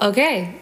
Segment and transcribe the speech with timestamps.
[0.00, 0.54] Okay.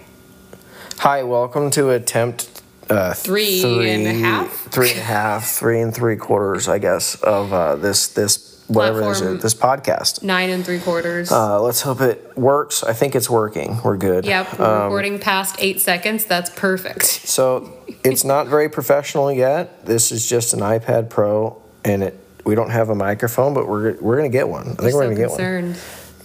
[0.99, 4.51] Hi, welcome to attempt uh, Three and a half?
[4.73, 8.99] three and a half, three and three quarters, I guess, of uh, this this whatever
[9.13, 9.37] is Platform.
[9.37, 10.23] it, this podcast.
[10.23, 11.31] Nine and three quarters.
[11.31, 12.83] Uh, let's hope it works.
[12.83, 13.81] I think it's working.
[13.85, 14.25] We're good.
[14.25, 14.59] yep.
[14.59, 16.25] We're Um, recording past eight seconds.
[16.25, 17.05] That's perfect.
[17.05, 17.73] so
[18.05, 19.87] it's not very professional yet.
[19.87, 23.95] This is just an iPad Pro, and it we don't have a microphone, but we're
[24.01, 24.63] we're gonna get one.
[24.67, 25.75] I think we're so gonna get one.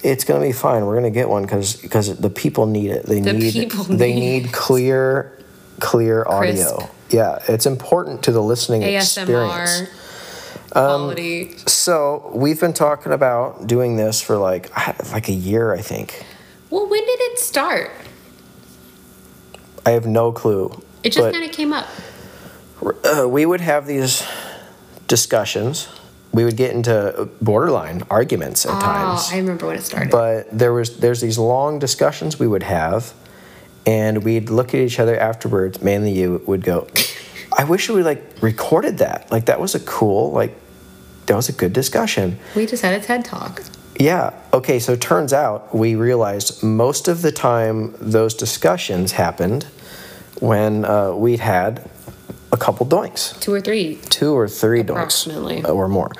[0.04, 0.86] It's gonna be fine.
[0.86, 3.06] We're gonna get one because because the people need it.
[3.06, 5.38] They The need they need need clear
[5.80, 6.90] clear audio.
[7.10, 9.80] Yeah, it's important to the listening ASMR experience.
[10.76, 11.56] Um, quality.
[11.68, 14.70] So we've been talking about doing this for like
[15.12, 16.26] like a year, I think.
[16.70, 17.92] well, when did it start?
[19.86, 20.82] I have no clue.
[21.04, 21.88] It just kind of came up.
[23.06, 24.24] uh, we would have these
[25.08, 25.88] discussions.
[26.34, 28.82] We would get into borderline arguments at times.
[28.84, 29.30] Oh, times.
[29.32, 30.12] I remember when it started.
[30.12, 33.14] but there was there's these long discussions we would have
[33.86, 36.88] and we'd look at each other afterwards mainly you would go
[37.58, 40.56] i wish we like recorded that like that was a cool like
[41.26, 43.62] that was a good discussion we just had a TED talk.
[44.00, 49.64] yeah okay so it turns out we realized most of the time those discussions happened
[50.40, 51.88] when uh, we'd had
[52.54, 53.96] a couple doinks Two or three.
[54.10, 55.28] two or three doinks
[55.66, 56.12] uh, or more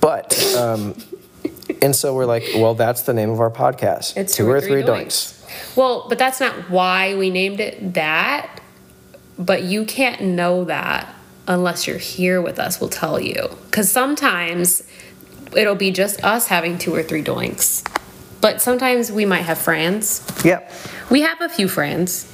[0.00, 0.94] but um,
[1.82, 4.82] and so we're like well that's the name of our podcast It's two or three
[4.82, 5.36] doinks.
[5.76, 8.60] Well, but that's not why we named it that.
[9.38, 11.12] But you can't know that
[11.48, 13.48] unless you're here with us, we'll tell you.
[13.66, 14.82] Because sometimes
[15.56, 17.82] it'll be just us having two or three doinks.
[18.40, 20.22] But sometimes we might have friends.
[20.44, 20.70] Yep.
[21.10, 22.24] We have a few friends,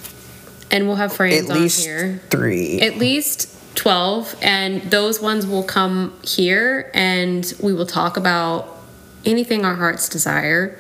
[0.70, 2.20] and we'll have friends At on least here.
[2.30, 2.80] three.
[2.80, 8.74] At least 12, and those ones will come here and we will talk about
[9.24, 10.78] anything our hearts desire.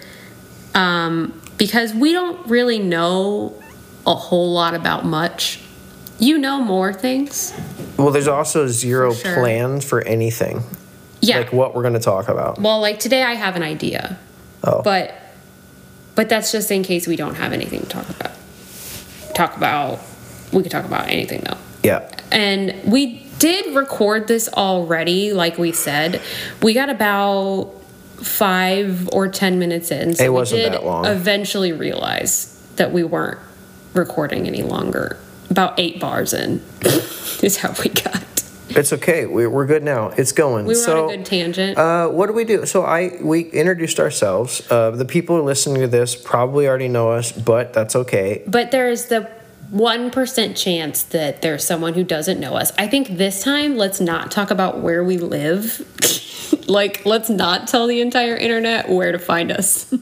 [0.74, 3.54] Um, because we don't really know
[4.06, 5.60] a whole lot about much.
[6.18, 7.52] You know more things.
[7.98, 9.34] well, there's also zero For sure.
[9.36, 10.62] plans for anything.
[11.20, 11.38] Yeah.
[11.38, 12.58] Like what we're going to talk about.
[12.60, 14.18] well, like today I have an idea.
[14.64, 14.82] Oh.
[14.82, 15.14] But
[16.14, 18.25] but that's just in case we don't have anything to talk about.
[19.36, 20.00] Talk about
[20.52, 21.58] we could talk about anything though.
[21.82, 22.08] Yeah.
[22.32, 26.22] And we did record this already, like we said.
[26.62, 27.72] We got about
[28.22, 30.14] five or ten minutes in.
[30.14, 31.04] So It wasn't we did that long.
[31.04, 33.38] eventually realize that we weren't
[33.92, 35.18] recording any longer.
[35.50, 36.62] About eight bars in
[37.42, 38.22] is how we got.
[38.76, 39.26] It's okay.
[39.26, 40.08] We, we're good now.
[40.08, 40.66] It's going.
[40.66, 41.78] We were so, on a good tangent.
[41.78, 42.66] Uh, what do we do?
[42.66, 44.62] So I we introduced ourselves.
[44.70, 48.42] Uh, the people listening to this probably already know us, but that's okay.
[48.46, 49.30] But there's the
[49.72, 52.72] 1% chance that there's someone who doesn't know us.
[52.78, 55.84] I think this time, let's not talk about where we live.
[56.68, 59.92] like, let's not tell the entire internet where to find us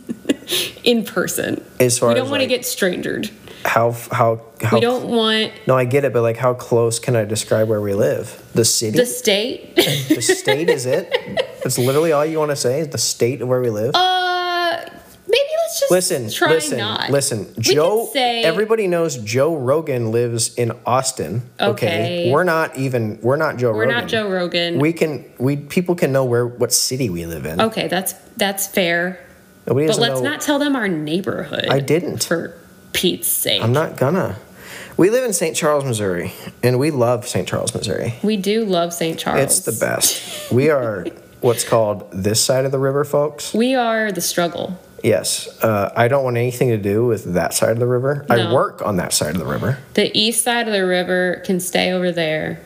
[0.84, 1.64] in person.
[1.80, 3.30] As far we don't as, want to like, get strangered.
[3.64, 4.76] How how how?
[4.76, 7.80] We don't want No, I get it, but like, how close can I describe where
[7.80, 8.42] we live?
[8.54, 8.98] The city.
[8.98, 9.74] the state.
[9.76, 11.10] the state is it?
[11.62, 13.94] That's literally all you want to say is the state of where we live.
[13.94, 14.76] uh,
[15.26, 17.08] maybe let's just Listen, try listen, not.
[17.10, 17.46] listen.
[17.56, 21.42] We Joe, say everybody knows Joe Rogan lives in Austin.
[21.58, 22.30] Okay.
[22.30, 23.18] we're not even.
[23.22, 23.68] We're not Joe.
[23.70, 23.76] Rogan.
[23.78, 24.00] We're Rogan.
[24.02, 24.78] not Joe Rogan.
[24.78, 25.24] We can.
[25.38, 27.60] We people can know where what city we live in.
[27.62, 29.18] okay, that's that's fair.
[29.66, 30.28] Nobody But let's know.
[30.28, 31.66] not tell them our neighborhood.
[31.70, 32.24] I didn't.
[32.24, 32.54] For
[32.94, 33.62] Pete's sake.
[33.62, 34.36] I'm not gonna.
[34.96, 35.56] We live in St.
[35.56, 36.32] Charles, Missouri,
[36.62, 37.46] and we love St.
[37.46, 38.14] Charles, Missouri.
[38.22, 39.18] we do love St.
[39.18, 39.42] Charles.
[39.42, 40.50] It's the best.
[40.52, 41.04] We are
[41.40, 43.52] what's called this side of the river, folks.
[43.52, 44.78] We are the struggle.
[45.02, 45.62] Yes.
[45.62, 48.24] Uh, I don't want anything to do with that side of the river.
[48.30, 49.78] I work on that side of the river.
[49.92, 52.60] The east side of the river can stay over there.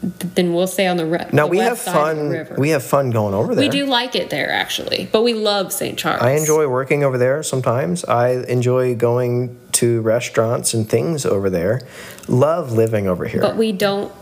[0.00, 2.44] Th- Then we'll stay on the, re- Now the we have west side of the
[2.44, 2.56] fun.
[2.60, 3.64] We have fun going over there.
[3.64, 5.98] We do like it there actually, but we love St.
[5.98, 6.22] Charles.
[6.22, 8.04] I enjoy working over there sometimes.
[8.04, 11.80] I enjoy going to restaurants and things over there.
[12.28, 13.40] Love living over here.
[13.40, 14.12] but we don't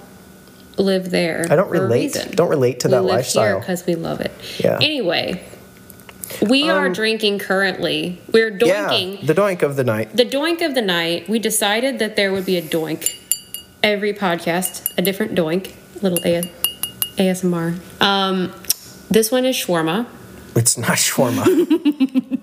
[0.78, 1.46] live there.
[1.50, 2.16] I don't relate.
[2.32, 3.60] Don't relate to we that live lifestyle.
[3.60, 4.32] because we love it.
[4.58, 4.78] Yeah.
[4.80, 5.42] Anyway,
[6.48, 8.18] we are Um, drinking currently.
[8.32, 9.20] We're doinking.
[9.20, 10.14] Yeah, the doink of the night.
[10.16, 13.14] The doink of the night, we decided that there would be a doink.
[13.82, 15.74] Every podcast, a different doink.
[16.02, 16.42] Little A-
[17.16, 17.78] ASMR.
[18.02, 18.52] Um,
[19.10, 20.06] this one is shawarma.
[20.54, 22.42] It's not shawarma.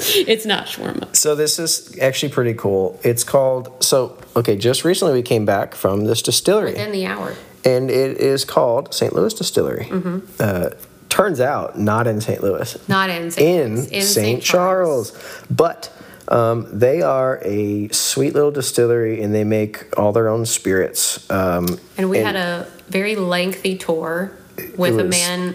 [0.00, 1.14] It's not shawarma.
[1.14, 3.00] so this is actually pretty cool.
[3.02, 4.56] It's called so okay.
[4.56, 7.34] Just recently we came back from this distillery, Within the hour.
[7.64, 9.12] and it is called St.
[9.12, 9.86] Louis Distillery.
[9.86, 10.18] Mm-hmm.
[10.38, 10.70] Uh,
[11.08, 12.40] turns out not in St.
[12.42, 12.88] Louis.
[12.88, 13.60] Not in St.
[13.66, 14.40] in, Louis, St.
[14.42, 15.12] Charles.
[15.50, 15.92] But
[16.28, 21.28] um, they are a sweet little distillery and they make all their own spirits.
[21.30, 24.32] Um, And we had a very lengthy tour
[24.76, 25.54] with a man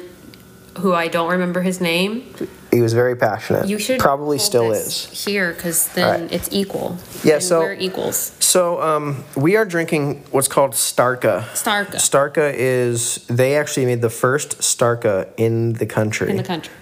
[0.79, 2.23] who I don't remember his name.
[2.71, 3.67] He was very passionate.
[3.67, 5.05] You should probably still is.
[5.25, 6.31] here because then Right.
[6.31, 6.97] it's equal.
[7.23, 8.31] Yeah, And so- we're equals.
[8.39, 11.43] So um, we are drinking what's called Starka.
[11.53, 11.97] Starka.
[11.97, 16.31] Starka is they actually made the first Starka in the country.
[16.31, 16.73] in the country.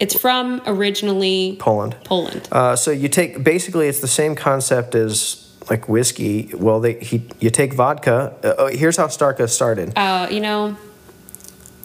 [0.00, 1.96] It's from originally Poland.
[2.04, 2.48] Poland.
[2.52, 6.50] Uh, so you take basically it's the same concept as like whiskey.
[6.54, 8.34] Well, they he you take vodka.
[8.42, 9.92] Uh, oh, here's how Starka started.
[9.96, 10.76] Uh, you know,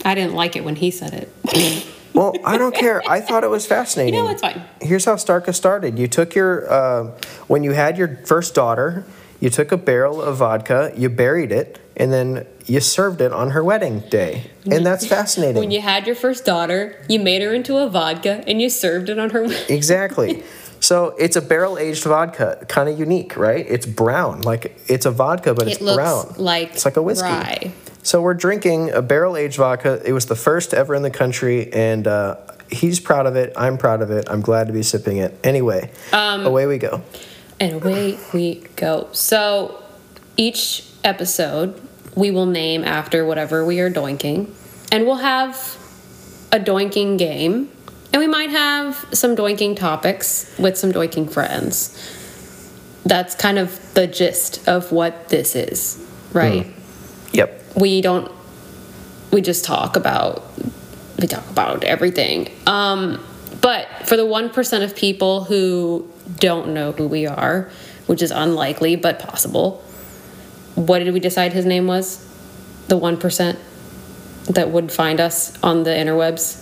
[0.05, 1.87] I didn't like it when he said it.
[2.13, 3.01] Well, I don't care.
[3.09, 4.13] I thought it was fascinating.
[4.13, 4.61] you know, it's fine.
[4.79, 5.97] Here's how Starka started.
[5.97, 7.03] You took your uh,
[7.47, 9.03] when you had your first daughter.
[9.43, 13.49] You took a barrel of vodka, you buried it, and then you served it on
[13.49, 15.59] her wedding day, and that's fascinating.
[15.59, 19.09] When you had your first daughter, you made her into a vodka and you served
[19.09, 19.41] it on her.
[19.41, 19.75] Wedding.
[19.75, 20.43] Exactly.
[20.79, 23.65] So it's a barrel aged vodka, kind of unique, right?
[23.67, 26.35] It's brown, like it's a vodka, but It it's looks brown.
[26.37, 27.27] like it's like a whiskey.
[27.27, 27.73] rye.
[28.01, 30.01] So we're drinking a barrel aged vodka.
[30.05, 32.37] It was the first ever in the country, and uh,
[32.71, 33.51] he's proud of it.
[33.57, 34.29] I'm proud of it.
[34.29, 35.37] I'm glad to be sipping it.
[35.43, 37.01] Anyway, Um, away we go.
[37.59, 39.07] And away we go.
[39.11, 39.83] So
[40.37, 41.79] each episode
[42.15, 44.49] we will name after whatever we are doinking,
[44.91, 45.77] and we'll have
[46.51, 47.69] a doinking game,
[48.11, 51.97] and we might have some doinking topics with some doinking friends.
[53.05, 56.67] That's kind of the gist of what this is, right?
[57.33, 57.63] Yep.
[57.75, 58.31] we don't
[59.31, 60.43] we just talk about
[61.19, 63.19] we talk about everything um
[63.63, 66.07] but for the 1% of people who
[66.39, 67.69] don't know who we are
[68.05, 69.81] which is unlikely but possible
[70.75, 72.17] what did we decide his name was
[72.89, 73.57] the 1%
[74.53, 76.59] that would find us on the interwebs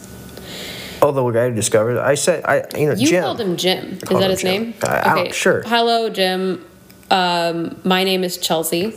[1.03, 2.01] Oh, the guy who discovered it.
[2.01, 3.23] I said, I you know, you Jim.
[3.23, 4.61] called him jim is that his Jim.
[4.63, 5.63] name I- don't- sure.
[5.65, 6.63] hello jim
[7.09, 8.93] um, my name is chelsea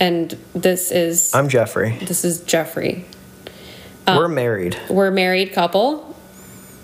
[0.00, 1.96] and this is I'm Jeffrey.
[2.02, 3.04] this is jeffrey
[4.08, 4.76] We're married.
[4.90, 6.11] We're a married couple.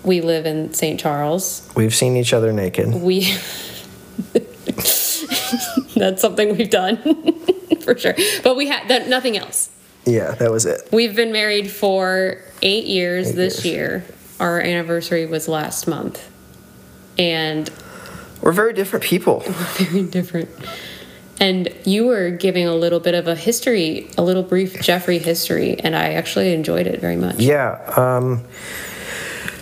[0.03, 0.99] We live in St.
[0.99, 1.69] Charles.
[1.75, 2.93] We've seen each other naked.
[2.95, 3.21] We
[5.95, 6.97] That's something we've done
[7.81, 8.15] for sure.
[8.43, 9.69] But we had that nothing else.
[10.05, 10.87] Yeah, that was it.
[10.91, 14.01] We've been married for 8 years Eight this years.
[14.03, 14.05] year.
[14.39, 16.25] Our anniversary was last month.
[17.17, 17.69] And
[18.41, 19.39] We're very different people.
[19.45, 20.49] very different.
[21.41, 25.77] And you were giving a little bit of a history, a little brief Jeffrey history,
[25.79, 27.37] and I actually enjoyed it very much.
[27.39, 27.81] Yeah.
[27.95, 28.45] Um,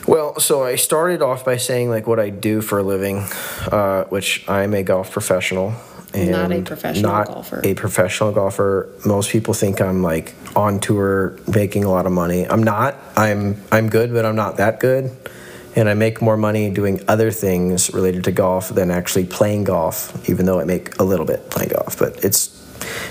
[0.07, 3.25] well, so I started off by saying like what I do for a living,
[3.71, 5.73] uh, which I'm a golf professional.
[6.13, 7.61] And Not a professional not golfer.
[7.63, 8.89] A professional golfer.
[9.05, 12.47] Most people think I'm like on tour making a lot of money.
[12.47, 12.95] I'm not.
[13.17, 15.11] I'm I'm good, but I'm not that good.
[15.75, 20.27] And I make more money doing other things related to golf than actually playing golf,
[20.29, 22.49] even though I make a little bit playing golf, but it's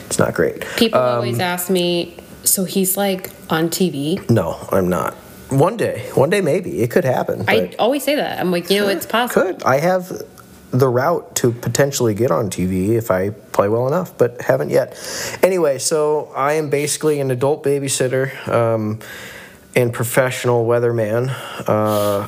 [0.06, 0.64] it's not great.
[0.76, 4.28] People Um, always ask me, so he's like on TV?
[4.30, 5.14] No, I'm not.
[5.48, 7.44] One day, one day maybe it could happen.
[7.46, 8.40] I always say that.
[8.40, 9.52] I'm like, you know, it's possible.
[9.52, 9.62] Could.
[9.62, 10.10] I have
[10.72, 14.98] the route to potentially get on TV if I play well enough, but haven't yet.
[15.42, 18.98] Anyway, so I am basically an adult babysitter um,
[19.76, 21.28] and professional weatherman.
[21.68, 22.26] Uh,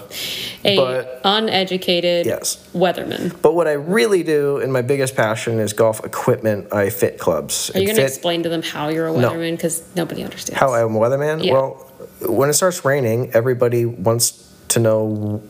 [0.65, 2.59] A but- uneducated Yes.
[2.75, 3.35] weatherman.
[3.41, 6.73] but what I really do, and my biggest passion, is golf equipment.
[6.73, 7.71] I fit clubs.
[7.75, 9.53] Are you going to explain to them how you're a weatherman?
[9.53, 10.61] Because nobody understands.
[10.61, 11.43] How I'm a weatherman?
[11.43, 11.55] Yeah.
[11.55, 11.87] Well,
[12.27, 14.33] when it starts raining, everybody wants
[14.69, 15.41] to know.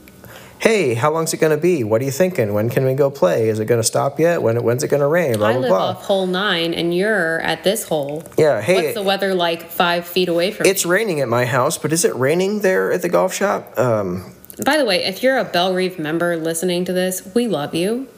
[0.61, 1.85] Hey, how long's it going to be?
[1.85, 2.53] What are you thinking?
[2.53, 3.49] When can we go play?
[3.49, 4.43] Is it going to stop yet?
[4.43, 5.35] When when's it going to rain?
[5.37, 5.87] Blah I blah live blah.
[5.91, 8.25] off hole nine, and you're at this hole.
[8.37, 8.61] Yeah.
[8.61, 11.93] Hey, What's the weather like five feet away from it's raining at my house, but
[11.93, 13.79] is it raining there at the golf shop?
[13.79, 14.35] Um.
[14.65, 18.09] By the way, if you're a Bellerive member listening to this, we love you.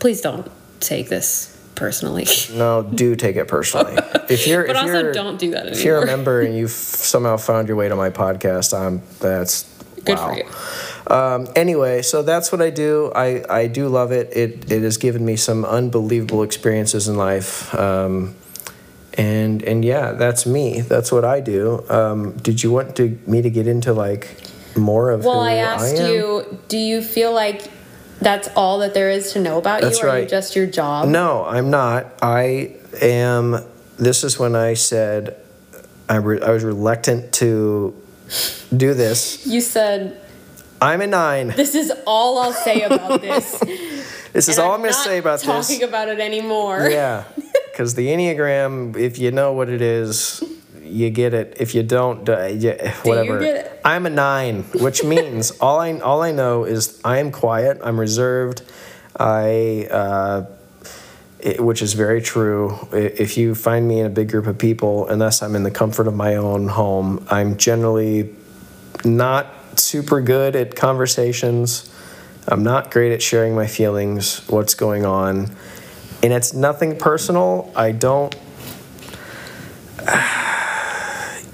[0.00, 0.50] Please don't
[0.80, 2.26] take this personally.
[2.54, 3.96] no, do take it personally.
[4.28, 5.78] If you're, but if also you're, don't do that anymore.
[5.78, 9.62] if you're a member and you've somehow found your way to my podcast, um, that's
[10.04, 10.28] Good wow.
[10.28, 11.14] for you.
[11.14, 13.12] Um, anyway, so that's what I do.
[13.14, 14.34] I, I do love it.
[14.34, 17.74] It it has given me some unbelievable experiences in life.
[17.74, 18.34] Um,
[19.14, 20.80] and and yeah, that's me.
[20.80, 21.84] That's what I do.
[21.88, 24.36] Um, did you want to me to get into like
[24.76, 26.14] more of Well, who I asked am?
[26.14, 27.70] you, do you feel like
[28.20, 30.30] that's all that there is to know about That's you, or are you right.
[30.30, 31.08] just your job?
[31.08, 32.14] No, I'm not.
[32.22, 33.58] I am.
[33.98, 35.36] This is when I said
[36.08, 37.94] I, re, I was reluctant to
[38.76, 39.46] do this.
[39.46, 40.20] You said,
[40.80, 41.48] I'm a nine.
[41.48, 43.58] this is all I'll say about this.
[44.32, 45.68] This is and all I'm, going to say about talking this.
[45.68, 46.88] Talking about it anymore.
[46.88, 47.24] Yeah,
[47.70, 50.42] because the Enneagram, if you know what it is,
[50.82, 51.56] you get it.
[51.60, 53.38] If you don't, uh, yeah, whatever.
[53.40, 53.80] get it?
[53.84, 57.80] I'm a nine, which means all I all I know is I am quiet.
[57.82, 58.62] I'm reserved.
[59.18, 59.88] I.
[59.90, 60.46] Uh,
[61.42, 62.88] it, which is very true.
[62.92, 66.06] If you find me in a big group of people, unless I'm in the comfort
[66.06, 68.34] of my own home, I'm generally
[69.04, 71.92] not super good at conversations.
[72.46, 75.50] I'm not great at sharing my feelings, what's going on.
[76.22, 77.72] And it's nothing personal.
[77.74, 78.34] I don't.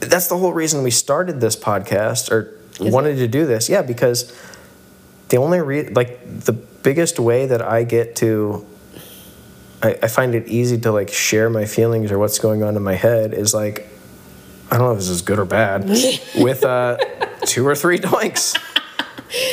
[0.01, 3.69] That's the whole reason we started this podcast or Is wanted to do this.
[3.69, 4.33] Yeah, because
[5.31, 8.67] the only re- like the biggest way that I get to
[9.83, 12.83] I, I find it easy to like share my feelings or what's going on in
[12.83, 13.89] my head is like
[14.71, 15.89] I don't know if this is good or bad
[16.37, 16.97] with uh
[17.47, 18.57] two or three doinks.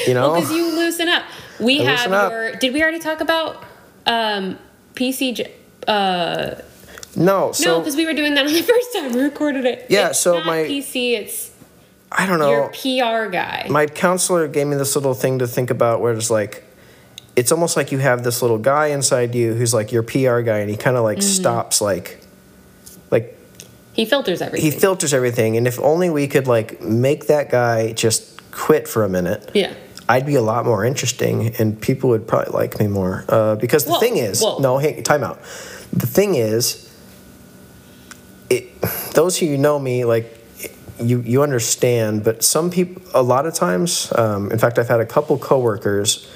[0.08, 0.36] You know?
[0.36, 1.24] Because you loosen up.
[1.60, 2.56] We I have your.
[2.56, 3.64] Did we already talk about
[4.06, 4.58] um,
[4.94, 5.50] PC?
[5.88, 6.56] Uh,
[7.16, 9.86] no, no, because we were doing that on the first time we recorded it.
[9.90, 11.14] Yeah, It's so not my- PC.
[11.14, 11.52] It's
[12.12, 12.50] I don't know.
[12.50, 13.26] your know.
[13.26, 13.68] PR guy.
[13.70, 16.64] My counselor gave me this little thing to think about where it's like
[17.36, 20.60] it's almost like you have this little guy inside you who's like your PR guy
[20.60, 21.28] and he kind of like Mm-hmm.
[21.42, 22.22] stops like
[23.12, 23.38] like
[23.94, 24.72] he filters everything.
[24.72, 29.04] he filters everything and if only we could like make that guy just quit for
[29.04, 29.74] a minute yeah.
[30.08, 33.26] I'd be a lot more interesting and people would probably like me more.
[33.28, 34.60] Uh, because the Whoa, thing is, whoa.
[34.60, 35.42] no, hey, time out.
[35.94, 36.94] The thing is,
[38.52, 38.80] it,
[39.16, 40.32] those who you know me, like,
[41.02, 45.00] you, you understand, but some people, a lot of times, um, in fact, I've had
[45.00, 46.30] a couple coworkers,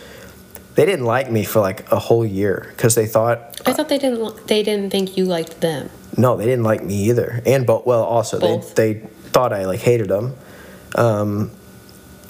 [0.80, 3.98] they didn't like me for like a whole year because they thought, I thought they
[3.98, 4.48] didn't.
[4.48, 5.90] They didn't think you liked them.
[6.16, 7.42] no, they didn't like me either.
[7.46, 8.76] And, but, well, also, Both.
[8.76, 9.00] they, they
[9.34, 10.38] thought I like hated them.
[10.96, 11.52] Um,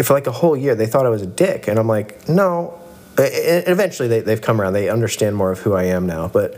[0.03, 1.68] for like a whole year, they thought I was a dick.
[1.68, 2.74] And I'm like, no.
[3.20, 3.22] E-
[3.68, 4.74] Eventually, they, they've come around.
[4.74, 6.27] They understand more of who I am now.
[6.27, 6.58] But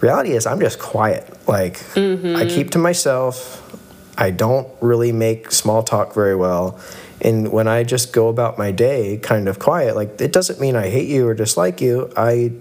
[0.00, 1.26] reality is, I'm just quiet.
[1.48, 3.60] Like, I keep to myself.
[4.16, 6.78] I don't really make small talk very well.
[7.24, 10.76] And when I just go about my day kind of quiet, like, it doesn't mean
[10.76, 12.12] I hate you or dislike you.
[12.16, 12.52] I,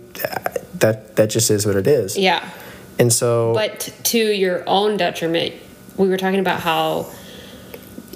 [0.75, 2.17] that, that just is what it is.
[2.17, 2.50] Yeah.
[2.98, 5.53] And so, But to your own detriment,
[5.98, 7.08] we were talking about how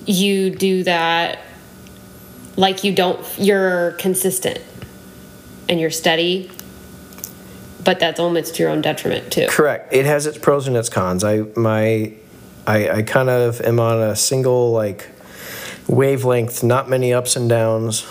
[0.07, 1.39] you do that
[2.55, 4.59] like you don't you're consistent
[5.69, 6.49] and you're steady
[7.83, 9.93] but that's almost to your own detriment too Correct.
[9.93, 11.23] It has its pros and its cons.
[11.23, 12.13] I my
[12.65, 15.09] I, I kind of am on a single like
[15.87, 18.05] wavelength, not many ups and downs.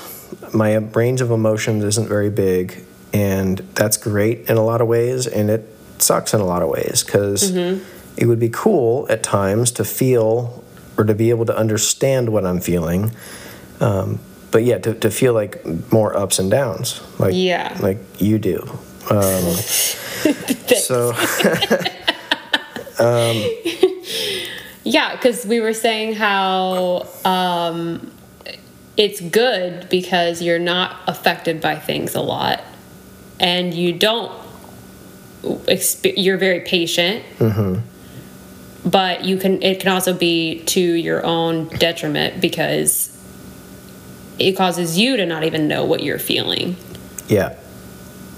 [0.53, 5.27] My range of emotions isn't very big, and that's great in a lot of ways,
[5.27, 5.69] and it
[5.99, 7.55] sucks in a lot of ways because
[8.17, 10.63] it would be cool at times to feel
[10.99, 13.13] or to be able to understand what I'm feeling.
[13.81, 14.19] Um,
[14.51, 17.77] but yeah, to, to feel like more ups and downs, like Yeah.
[17.83, 18.63] like you do.
[19.11, 19.53] Um,
[20.77, 21.13] so
[24.87, 28.11] yeah because we were saying how um,
[28.97, 32.63] it's good because you're not affected by things a lot
[33.39, 34.33] and you don't
[35.43, 37.23] exp- you're very patient
[38.85, 43.13] but you can it can also be to your own detriment because
[44.39, 46.77] it causes you to not even know what you're feeling
[47.29, 47.57] Yeah.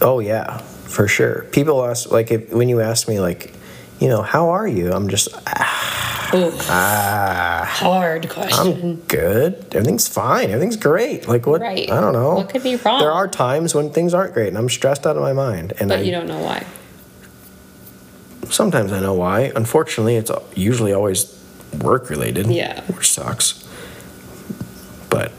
[0.00, 1.43] Oh yeah, for sure.
[1.50, 3.52] People ask like if when you ask me like,
[3.99, 4.93] you know, how are you?
[4.93, 5.88] I'm just ah,
[6.35, 9.75] Ooh, hard question I'm good.
[9.75, 10.51] Everything's fine.
[10.51, 11.27] Everything's great.
[11.27, 11.61] Like what?
[11.61, 11.91] Right.
[11.91, 12.35] I don't know.
[12.35, 13.01] What could be wrong?
[13.01, 15.73] There are times when things aren't great and I'm stressed out of my mind.
[15.81, 16.67] And but I, you don't know why
[18.51, 19.53] sometimes I know why.
[19.55, 21.35] Unfortunately, it's usually always
[21.81, 22.47] work related.
[22.47, 22.83] Yeah.
[22.87, 23.67] Which sucks.
[25.11, 25.33] But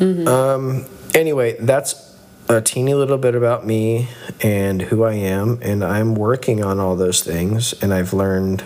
[0.00, 2.16] um, anyway, that's
[2.48, 4.08] a teeny little bit about me
[4.42, 8.64] and who I am, and I'm working on all those things, and I've learned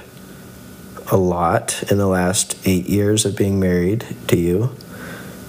[1.11, 4.71] a lot in the last eight years of being married to you,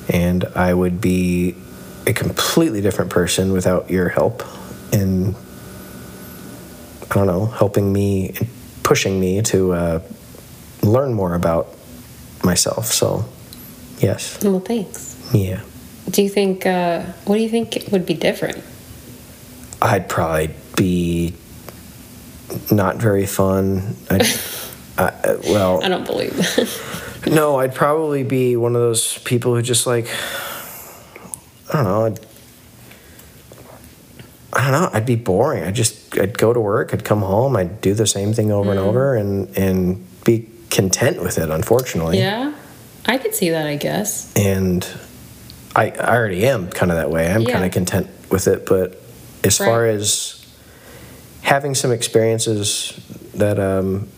[0.09, 1.55] and I would be
[2.05, 4.43] a completely different person without your help
[4.91, 5.35] in
[7.09, 8.35] I don't know, helping me,
[8.83, 10.01] pushing me to uh,
[10.83, 11.73] learn more about
[12.43, 12.87] myself.
[12.87, 13.25] So,
[13.99, 15.61] yes, well thanks yeah.
[16.09, 18.63] do you think uh, what do you think would be different
[19.81, 21.33] I'd probably be
[22.71, 23.95] not very fun.
[24.09, 24.21] I'd,
[24.97, 27.23] I, uh, well, I don't believe that.
[27.31, 30.07] no, I'd probably be one of those people who just like,
[31.71, 32.05] I don't know.
[32.05, 32.19] I'd,
[34.53, 34.89] I don't know.
[34.93, 35.63] I'd be boring.
[35.63, 36.93] I'd just, I'd go to work.
[36.93, 37.55] I'd come home.
[37.55, 41.49] I'd do the same thing over and over, and and be content with it.
[41.51, 42.53] Unfortunately, yeah,
[43.05, 43.67] I could see that.
[43.67, 44.33] I guess.
[44.35, 44.87] and
[45.75, 47.31] I, I already am kind of that way.
[47.31, 47.51] I'm Yeah.
[47.53, 48.65] kind of content with it.
[48.65, 48.99] But
[49.43, 50.43] as far as
[51.41, 52.93] having some experiences
[53.35, 54.09] that um,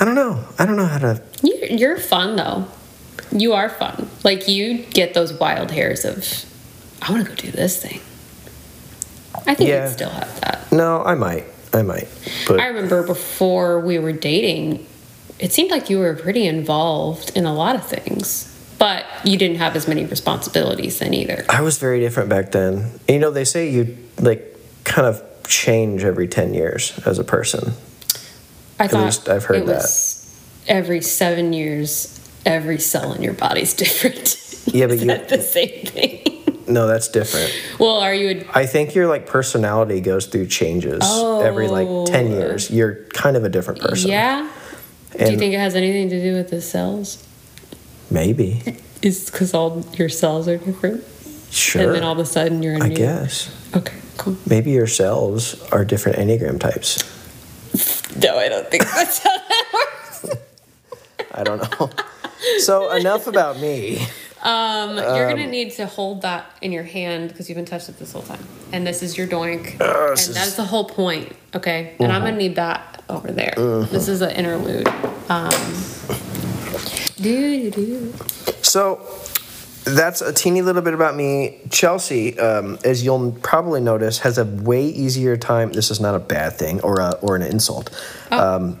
[0.00, 0.44] I don't know.
[0.58, 1.22] I don't know how to.
[1.42, 2.66] You're, you're fun though.
[3.30, 4.08] You are fun.
[4.22, 6.44] Like you get those wild hairs of,
[7.02, 8.00] I want to go do this thing.
[9.46, 9.84] I think Yeah.
[9.86, 10.70] you'd still have that.
[10.72, 11.44] No, I might.
[11.72, 12.08] I might.
[12.46, 14.86] But I remember before we were dating,
[15.38, 18.50] it seemed like you were pretty involved in a lot of things.
[18.78, 21.44] but you didn't have as many responsibilities then either.
[21.48, 22.74] I was very different back then.
[23.08, 27.24] And, you know, they say you like kind of change every 10 years as a
[27.24, 27.72] person.
[28.78, 30.20] I thought least I've heard it was
[30.66, 34.36] every seven years, every cell in your body's different.
[34.66, 36.20] Yeah, but Is you- that the same thing?
[36.66, 37.52] No, that's different.
[37.78, 38.40] well, are you?
[38.54, 42.70] A, I think your like personality goes through changes every like 10 years.
[42.70, 44.10] You're kind of a different person.
[44.10, 44.50] yeah.
[45.18, 47.22] Do you think it has anything to do with the cells?
[48.10, 48.62] Maybe.
[49.02, 51.04] Is because all your cells are different,
[51.50, 51.82] Sure.
[51.82, 52.96] and then all of a sudden you're a I new.
[52.96, 53.54] guess.
[53.76, 54.36] Okay, cool.
[54.46, 57.02] Maybe your cells are different Enneagram types.
[58.22, 60.36] No, I don't think that's how that works.
[61.32, 61.90] I don't know.
[62.58, 63.98] so enough about me.
[64.42, 67.98] Um, you're gonna need to hold that in your hand because you've been touched it
[67.98, 70.84] this whole time, and this is your doink, and Uh, this is- that's the whole
[70.84, 71.34] point.
[71.54, 73.54] Okay, and I'm gonna need that over there.
[73.90, 74.86] This is an interlude.
[75.30, 75.50] Um,
[77.16, 78.14] do do do.
[78.62, 79.00] So
[79.84, 81.60] that's a teeny little bit about me.
[81.70, 85.72] Chelsea, um, as you'll probably notice, has a way easier time.
[85.72, 87.90] This is not a bad thing or a, or an insult.
[88.30, 88.78] Um,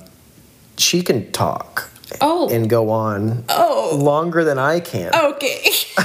[0.76, 2.48] she can talk Oh.
[2.48, 3.96] and go on Oh.
[4.00, 5.14] longer than I can.
[5.14, 5.70] Okay.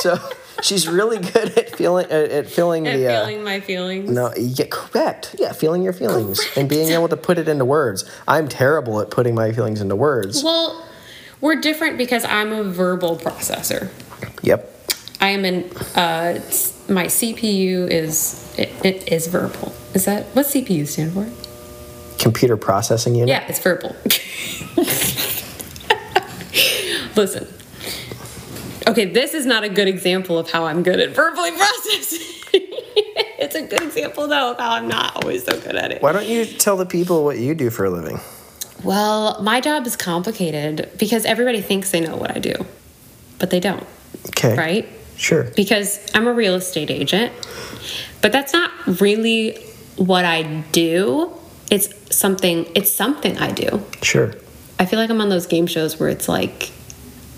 [0.00, 0.18] So
[0.60, 3.08] she's really good at feeling at, at feeling and the.
[3.08, 4.10] Uh, feeling my feelings.
[4.10, 5.34] no, yeah, correct.
[5.38, 8.04] Yeah, feeling your feelings and being able to put it into words.
[8.28, 10.44] I'm terrible at putting my feelings into words.
[10.44, 10.86] Well,
[11.44, 13.90] we're different because I'm a verbal processor.
[14.42, 14.70] Yep.
[15.20, 16.40] I am an uh,
[16.88, 19.74] my CPU is it, it is verbal.
[19.92, 21.28] Is that what CPU stand for?
[22.18, 23.28] Computer processing unit.
[23.28, 23.94] Yeah, it's verbal.
[27.14, 27.46] Listen.
[28.86, 32.26] Okay, this is not a good example of how I'm good at verbally processing.
[33.38, 36.00] it's a good example though of how I'm not always so good at it.
[36.00, 38.18] Why don't you tell the people what you do for a living?
[38.84, 42.54] Well, my job is complicated because everybody thinks they know what I do,
[43.38, 43.86] but they don't,
[44.28, 44.54] Okay.
[44.56, 44.88] right?
[45.16, 45.44] Sure.
[45.56, 47.32] because I'm a real estate agent,
[48.20, 49.56] but that's not really
[49.96, 50.42] what I
[50.72, 51.30] do.
[51.70, 53.82] It's something it's something I do.
[54.02, 54.34] Sure.
[54.78, 56.64] I feel like I'm on those game shows where it's like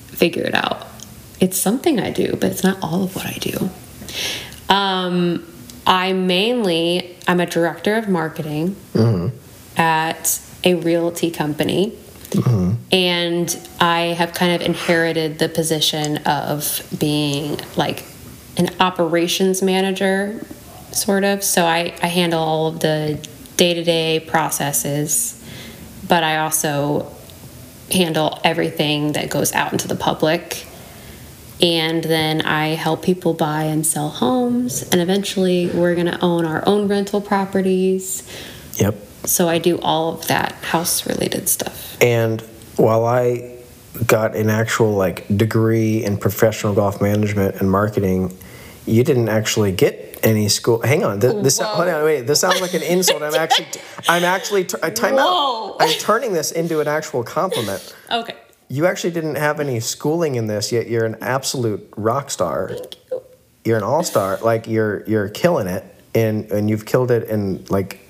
[0.09, 0.87] figure it out.
[1.39, 3.69] It's something I do, but it's not all of what I do.
[4.75, 5.47] Um,
[5.87, 8.75] I mainly I'm a director of marketing
[9.77, 11.91] at a realty company.
[12.31, 12.75] Mm-hmm.
[12.93, 18.05] And I have kind of inherited the position of being like
[18.57, 20.45] an operations manager,
[20.93, 21.45] sort of.
[21.45, 23.25] So I, I handle all of the
[23.57, 25.43] day to day processes,
[26.07, 27.13] but I also
[27.93, 30.67] handle everything that goes out into the public.
[31.61, 34.83] And then I help people buy and sell homes.
[34.91, 38.29] And eventually, we're going to own our own rental properties.
[38.75, 38.95] Yep.
[39.25, 41.97] So I do all of that house related stuff.
[42.01, 42.41] And
[42.77, 43.57] while I
[44.07, 48.37] got an actual like degree in professional golf management and marketing,
[48.87, 50.81] you didn't actually get any school.
[50.83, 52.23] Hang on, this, this hold on, wait.
[52.23, 53.23] This sounds like an insult.
[53.23, 53.67] I'm actually,
[54.09, 55.73] I'm actually, t- time Whoa.
[55.73, 55.77] out.
[55.81, 57.95] I'm turning this into an actual compliment.
[58.11, 58.37] Okay.
[58.69, 62.73] You actually didn't have any schooling in this, yet you're an absolute rock star.
[63.65, 64.39] You're an all star.
[64.39, 68.01] Like you're you're killing it, and and you've killed it in like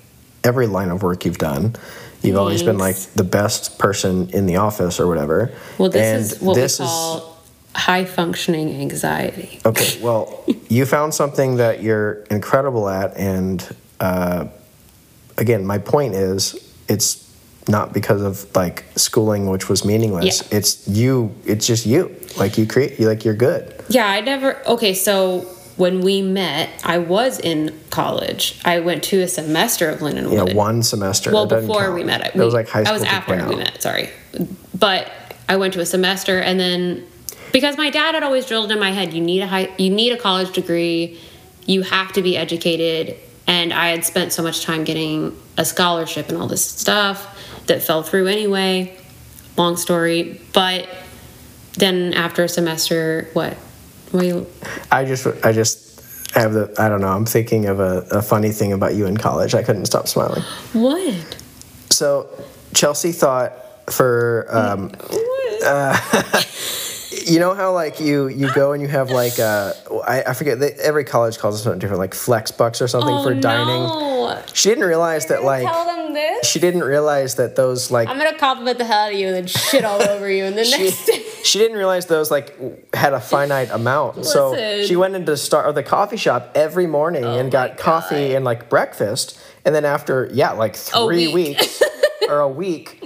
[0.47, 1.75] every line of work you've done.
[2.23, 5.51] You've always been like the best person in the office or whatever.
[5.77, 7.37] Well, this And is what this we is- call
[7.75, 9.59] high functioning anxiety.
[9.63, 13.63] Okay, well, you found something that you're incredible at, and
[13.99, 14.45] uh,
[15.37, 16.55] again, my point is,
[16.89, 17.23] it's
[17.67, 20.41] not because of like schooling, which was meaningless.
[20.51, 20.57] Yeah.
[20.57, 21.35] It's you.
[21.45, 22.15] It's just you.
[22.37, 22.99] Like you create.
[22.99, 23.75] You like you're good.
[23.89, 24.65] Yeah, I never.
[24.67, 25.45] Okay, so
[25.77, 28.59] when we met, I was in college.
[28.65, 30.49] I went to a semester of Lindenwood.
[30.49, 31.31] Yeah, one semester.
[31.31, 31.93] Well, before count.
[31.93, 32.95] we met, I, It was like high school.
[32.95, 33.81] I was after we met.
[33.81, 34.09] Sorry,
[34.77, 35.11] but
[35.47, 37.05] I went to a semester, and then
[37.51, 40.11] because my dad had always drilled in my head, you need a high, you need
[40.11, 41.19] a college degree,
[41.65, 46.29] you have to be educated, and I had spent so much time getting a scholarship
[46.29, 48.97] and all this stuff that fell through anyway.
[49.57, 50.87] Long story, but
[51.73, 53.57] then after a semester, what?
[54.11, 54.47] What you?
[54.91, 56.73] I just, I just have the.
[56.77, 57.07] I don't know.
[57.09, 59.53] I'm thinking of a, a funny thing about you in college.
[59.55, 60.43] I couldn't stop smiling.
[60.73, 61.37] What?
[61.89, 62.29] So
[62.73, 63.53] Chelsea thought
[63.91, 64.47] for.
[64.49, 64.91] Um,
[67.25, 69.73] you know how like you you go and you have like uh
[70.07, 73.23] I, I forget they, every college calls it something different like flex bucks or something
[73.23, 73.83] for dining.
[73.83, 74.41] No.
[74.53, 76.47] She didn't realize that like Tell them this.
[76.47, 79.35] she didn't realize that those like I'm gonna compliment the hell out of you and
[79.35, 81.25] then shit all over you, and the next day.
[81.47, 84.25] She didn't realize those like had a finite amount.
[84.25, 87.77] So she went into start or the coffee shop every morning oh and my got
[87.77, 88.35] coffee God.
[88.35, 91.57] and like breakfast, and then after yeah like three week.
[91.57, 91.81] weeks
[92.29, 93.01] or a week,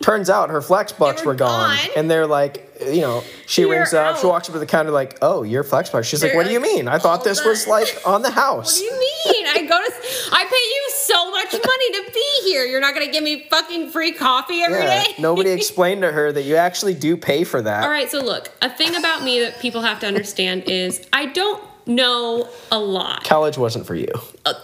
[0.00, 1.88] turns out her flex bucks were were gone, gone.
[1.96, 4.90] and they're like you know, she You're rings up, she walks up to the counter,
[4.90, 6.06] like, oh, you're flex bucks.
[6.06, 6.88] She's like, what do you mean?
[6.88, 8.80] I thought this was like on the house.
[8.90, 9.46] What do you mean?
[9.46, 9.94] I go to.
[10.32, 12.09] I pay you so much money to
[12.42, 12.64] be here.
[12.64, 15.04] You're not gonna give me fucking free coffee every day.
[15.10, 17.84] Yeah, nobody explained to her that you actually do pay for that.
[17.84, 21.26] All right, so look, a thing about me that people have to understand is I
[21.26, 23.24] don't know a lot.
[23.24, 24.08] College wasn't for you.
[24.44, 24.54] Uh,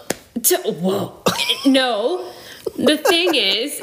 [0.42, 1.23] to, whoa.
[1.66, 2.31] no.
[2.77, 3.81] The thing is,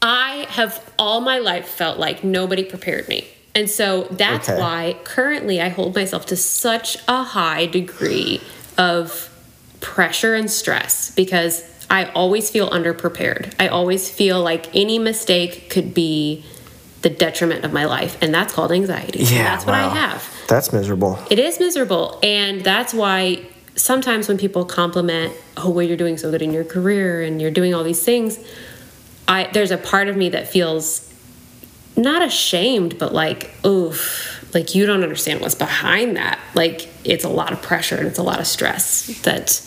[0.00, 3.26] I have all my life felt like nobody prepared me.
[3.54, 4.60] And so that's Okay.
[4.60, 8.40] why currently I hold myself to such a high degree
[8.78, 9.30] of
[9.80, 13.54] pressure and stress because I always feel underprepared.
[13.58, 16.44] I always feel like any mistake could be
[17.02, 18.18] the detriment of my life.
[18.20, 19.20] And that's called anxiety.
[19.20, 20.28] Yeah, that's what I have.
[20.48, 21.18] That's miserable.
[21.30, 22.18] It is miserable.
[22.22, 23.46] And that's why
[23.76, 27.50] sometimes when people compliment, oh, well, you're doing so good in your career and you're
[27.50, 28.38] doing all these things,
[29.28, 31.12] I there's a part of me that feels
[31.96, 36.38] not ashamed, but like, oof, like you don't understand what's behind that.
[36.54, 39.60] Like it's a lot of pressure and it's a lot of stress that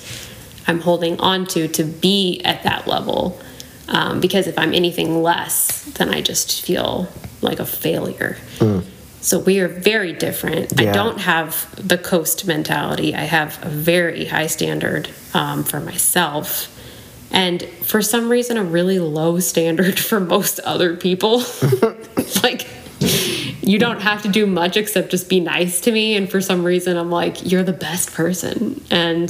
[0.70, 3.40] I'm holding on to to be at that level.
[3.88, 7.10] Um, because if I'm anything less, then I just feel
[7.42, 8.38] like a failure.
[9.22, 10.80] So we are very different.
[10.80, 13.16] I don't have the coast mentality.
[13.16, 16.76] I have a very high standard um, for myself.
[17.32, 21.44] And for some reason, a really low standard for most other people.
[22.44, 22.68] like,
[23.62, 26.16] you don't have to do much except just be nice to me.
[26.16, 28.84] And for some reason, I'm like, you're the best person.
[28.92, 29.30] And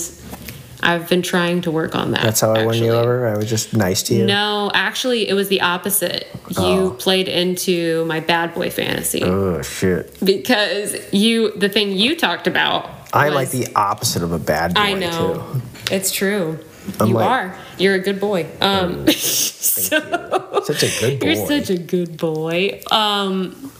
[0.81, 2.23] I've been trying to work on that.
[2.23, 3.27] That's how I won you over.
[3.27, 4.25] I was just nice to you.
[4.25, 6.27] No, actually, it was the opposite.
[6.57, 6.73] Oh.
[6.83, 10.17] You played into my bad boy fantasy Oh shit!
[10.23, 12.89] because you, the thing you talked about.
[13.13, 15.45] I'm was- like the opposite of a bad boy I know.
[15.53, 15.93] too.
[15.95, 16.59] It's true.
[16.99, 17.55] I'm you like- are.
[17.77, 18.47] You're a good boy.
[18.61, 21.25] Um, so, Such a good boy.
[21.27, 22.81] you're such a good boy.
[22.91, 23.71] Um,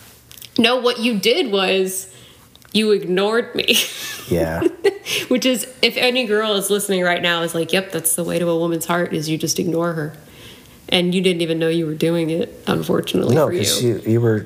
[0.58, 2.14] no, what you did was
[2.74, 3.76] you ignored me,
[4.28, 4.62] yeah.
[5.30, 8.38] which is if any girl is listening right now is like, "Yep, that's the way
[8.40, 10.14] to a woman's heart is you just ignore her,"
[10.90, 12.64] and you didn't even know you were doing it.
[12.68, 13.60] Unfortunately No, for you.
[13.60, 14.46] because you you were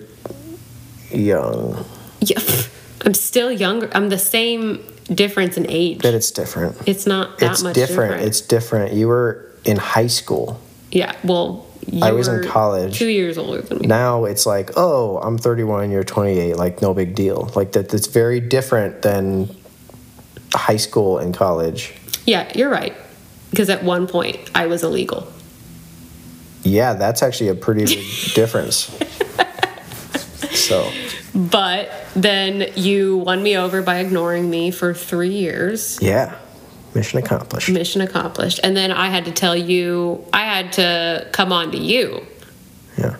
[1.11, 1.85] young.
[2.21, 2.39] Yeah,
[3.05, 3.89] I'm still younger.
[3.93, 4.83] I'm the same
[5.13, 5.99] difference in age.
[6.01, 6.77] But it's different.
[6.85, 8.11] It's not that It's much different.
[8.11, 8.27] different.
[8.27, 8.93] It's different.
[8.93, 10.59] You were in high school.
[10.91, 11.13] yeah.
[11.23, 11.65] Well,
[12.01, 12.97] I was in college.
[12.97, 13.87] Two years older than me.
[13.87, 17.51] Now it's like, oh, I'm 31, you're 28, like no big deal.
[17.55, 19.55] Like that that's very different than
[20.53, 21.93] high school and college.
[22.25, 22.93] Yeah, you're right.
[23.51, 25.27] Because at one point I was illegal.
[26.63, 28.89] Yeah, that's actually a pretty big difference.
[30.51, 30.89] So,
[31.35, 35.99] But then you won me over by ignoring me for three years.
[36.01, 36.35] yeah.
[36.95, 37.69] Mission accomplished.
[37.69, 38.59] Mission accomplished.
[38.63, 42.25] And then I had to tell you, I had to come on to you.
[42.97, 43.17] Yeah.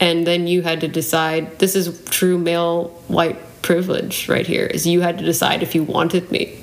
[0.00, 4.86] And then you had to decide this is true male white privilege right here is
[4.86, 6.62] you had to decide if you wanted me.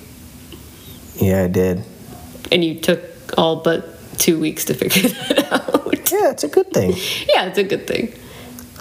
[1.15, 1.83] Yeah, I did.
[2.51, 3.01] And you took
[3.37, 6.11] all but two weeks to figure that out.
[6.11, 6.91] Yeah, it's a good thing.
[7.27, 8.13] yeah, it's a good thing.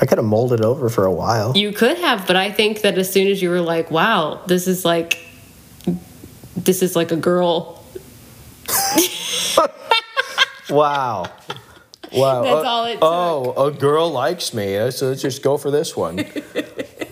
[0.01, 1.57] I could have molded over for a while.
[1.57, 4.66] You could have, but I think that as soon as you were like, wow, this
[4.66, 5.18] is like
[6.57, 7.83] this is like a girl.
[10.71, 11.31] Wow.
[12.12, 12.43] Wow.
[12.43, 13.03] That's Uh, all it took.
[13.03, 16.19] Oh, a girl likes me, uh, so let's just go for this one.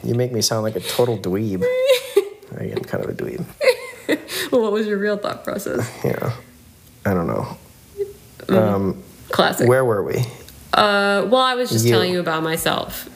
[0.03, 1.63] you make me sound like a total dweeb.
[2.59, 3.45] I am kind of a dweeb.
[4.51, 5.89] Well, what was your real thought process?
[6.05, 6.33] Yeah.
[7.07, 7.57] I don't know.
[8.49, 9.69] Um, Classic.
[9.69, 10.17] where were we?
[10.75, 11.93] Uh, well, I was just You.
[11.93, 13.09] telling you about myself.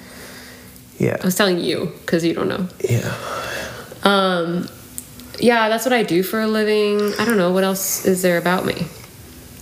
[0.99, 1.17] Yeah.
[1.21, 2.69] I was telling you because you don't know.
[2.89, 3.13] Yeah.
[4.05, 4.69] Um,
[5.41, 7.13] yeah, that's what I do for a living.
[7.19, 8.87] I don't know what else is there about me.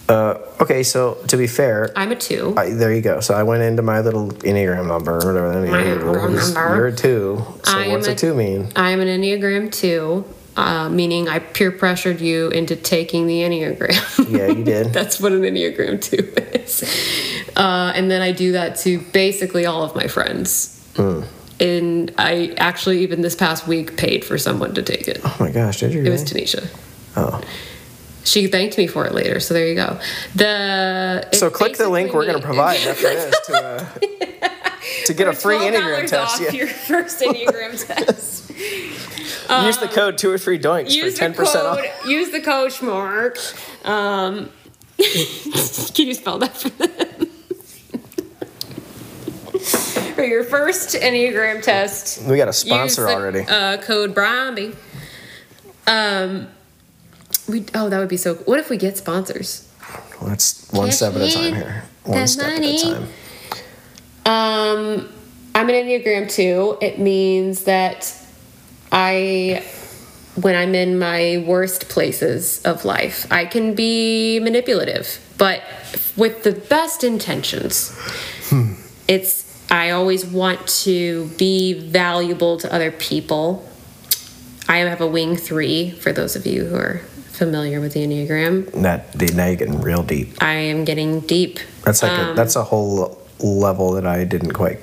[0.09, 2.55] Uh, okay, so to be fair, I'm a two.
[2.57, 3.21] I, there you go.
[3.21, 6.77] So I went into my little Enneagram number or whatever that Enneagram number.
[6.77, 7.43] You're a two.
[7.65, 8.71] So I what's a a- two mean?
[8.77, 10.25] I'm an Enneagram two,
[10.57, 14.29] uh, meaning I peer pressured you into taking the Enneagram.
[14.31, 14.93] Yeah, you did.
[14.93, 16.83] That's what an Enneagram 2 is.
[17.57, 20.79] Uh, and then I do that to basically all of my friends.
[20.97, 21.23] Hmm.
[21.63, 25.21] And I actually, even this past week, paid for someone to take it.
[25.25, 26.25] Oh my gosh, did you It was?
[26.25, 26.69] Tanisha.
[27.17, 27.41] Oh.
[28.25, 29.99] She thanked me for it later, so there you go.
[30.35, 34.49] The So click the link we're going to provide after this to, uh,
[35.07, 36.35] to get a free $12 Enneagram test.
[36.35, 36.51] off Yeah.
[36.53, 38.51] your first Enneagram test.
[38.51, 41.81] Use the code two or three doinks for ten percent off.
[42.07, 43.37] Use the coach mark.
[43.85, 44.51] Um,
[44.97, 47.29] can you spell that for them?
[50.15, 53.41] For your first Enneagram test, We got a sponsor the, already.
[53.41, 54.75] Uh, code Bromby.
[55.87, 56.49] Um,
[57.49, 58.35] we oh that would be so.
[58.35, 59.69] What if we get sponsors?
[60.21, 61.85] Let's one step at a time here.
[62.05, 62.77] One step money.
[62.77, 63.09] at a time.
[64.25, 65.09] Um,
[65.55, 66.79] I'm an Enneagram 2.
[66.81, 68.15] It means that
[68.91, 69.65] I,
[70.41, 75.63] when I'm in my worst places of life, I can be manipulative, but
[76.17, 77.97] with the best intentions.
[79.09, 79.42] It's,
[79.73, 83.67] I always want to be valuable to other people.
[84.69, 86.99] I have a wing three for those of you who are
[87.31, 88.71] familiar with the Enneagram.
[88.83, 90.43] That dude, now you're getting real deep.
[90.43, 91.59] I am getting deep.
[91.85, 94.79] That's like a, Um, that's a whole level that I didn't quite.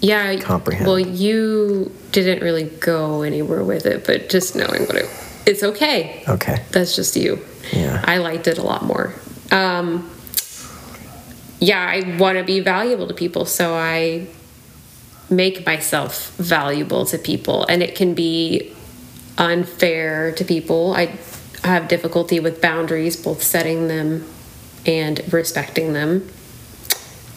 [0.00, 0.34] Yeah.
[0.40, 0.86] comprehend.
[0.86, 5.10] Well, you didn't really go anywhere with it, but just knowing what it,
[5.46, 6.24] it's okay.
[6.26, 6.64] Okay.
[6.70, 7.38] That's just you.
[7.70, 8.02] Yeah.
[8.06, 9.14] I liked it a lot more.
[9.52, 10.10] Um,
[11.62, 14.26] yeah, I want to be valuable to people, so I
[15.30, 18.74] make myself valuable to people, and it can be
[19.38, 20.92] unfair to people.
[20.94, 21.16] I
[21.62, 24.26] have difficulty with boundaries, both setting them
[24.84, 26.28] and respecting them.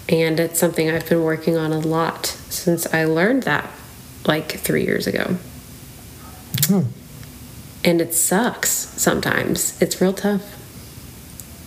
[0.09, 3.69] And it's something I've been working on a lot since I learned that
[4.25, 5.37] like three years ago.
[6.65, 6.81] Hmm.
[7.83, 9.79] And it sucks sometimes.
[9.79, 10.64] It's real tough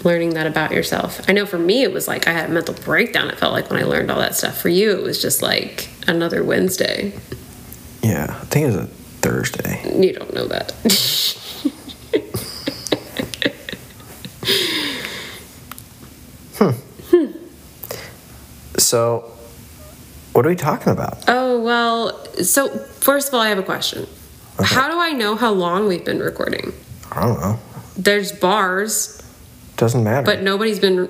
[0.04, 1.20] learning that about yourself.
[1.28, 3.70] I know for me, it was like I had a mental breakdown, it felt like
[3.70, 4.61] when I learned all that stuff.
[4.61, 7.12] For you, it was just like another Wednesday.
[8.02, 9.82] Yeah, I think it was a Thursday.
[10.00, 10.72] You don't know that.
[16.56, 16.70] hmm.
[17.16, 17.32] hmm.
[18.78, 19.32] So,
[20.32, 21.24] what are we talking about?
[21.28, 24.06] oh, well, so first of all, I have a question.
[24.61, 26.72] How do I know how long we've been recording?
[27.12, 27.58] I don't know.
[27.96, 29.22] There's bars,
[29.78, 30.24] Doesn't matter.
[30.26, 31.08] but nobody's been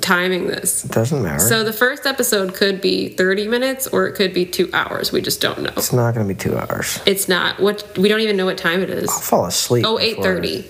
[0.00, 0.82] timing this.
[0.82, 1.38] doesn't matter.
[1.38, 5.12] So the first episode could be 30 minutes or it could be two hours.
[5.12, 5.72] We just don't know.
[5.76, 7.00] it's not going to be two hours.
[7.06, 7.60] It's not.
[7.60, 9.08] What we don't even know what time it is.
[9.08, 9.84] I'll fall asleep.
[9.86, 10.64] Oh, before- 8:30.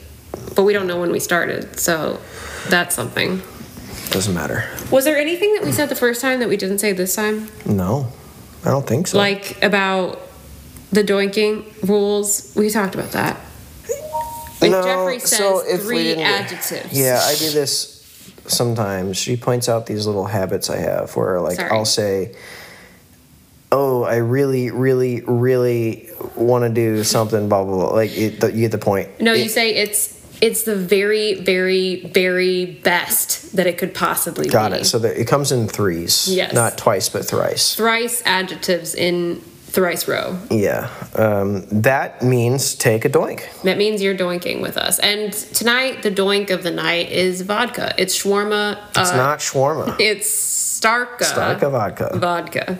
[0.55, 1.79] But we don't know when we started.
[1.81, 2.21] So
[2.69, 3.41] that's something.
[4.11, 4.65] Doesn't matter.
[4.91, 7.49] Was there anything that we said the first time that we didn't say this time?
[7.67, 8.09] No,
[8.65, 9.19] I don't think so.
[9.19, 10.21] Like about
[10.93, 12.53] the doinking rules?
[12.57, 13.39] We talked about that.
[14.61, 16.99] Like no, Jeffrey says so if we three adjectives.
[16.99, 19.17] Yeah, I do this sometimes.
[19.17, 21.71] She points out these little habits I have where, like, Sorry.
[21.71, 22.35] I'll say,
[23.71, 27.95] "Oh, I really, really, really want to do something." Blah blah blah.
[27.95, 29.21] Like, it, you get the point.
[29.21, 34.51] No, you say it's it's the very, very, very best that it could possibly be.
[34.51, 34.79] got be.
[34.79, 34.85] it.
[34.85, 36.29] So that it comes in threes.
[36.29, 36.53] Yes.
[36.53, 37.75] Not twice, but thrice.
[37.75, 39.43] Thrice adjectives in
[39.79, 40.37] thrice row.
[40.51, 40.91] Yeah.
[41.15, 43.45] Um, that means take a doink.
[43.63, 44.99] That means you're doinking with us.
[44.99, 47.95] And tonight, the doink of the night is vodka.
[47.97, 48.81] It's shawarma.
[48.89, 49.95] It's uh, not shawarma.
[50.01, 51.21] It's Starka.
[51.21, 52.11] Starka vodka.
[52.19, 52.79] Vodka.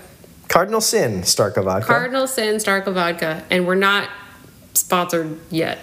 [0.49, 1.87] Cardinal sin, Starka vodka.
[1.87, 3.45] Cardinal Sin Starka vodka.
[3.49, 4.09] And we're not
[4.75, 5.79] sponsored yet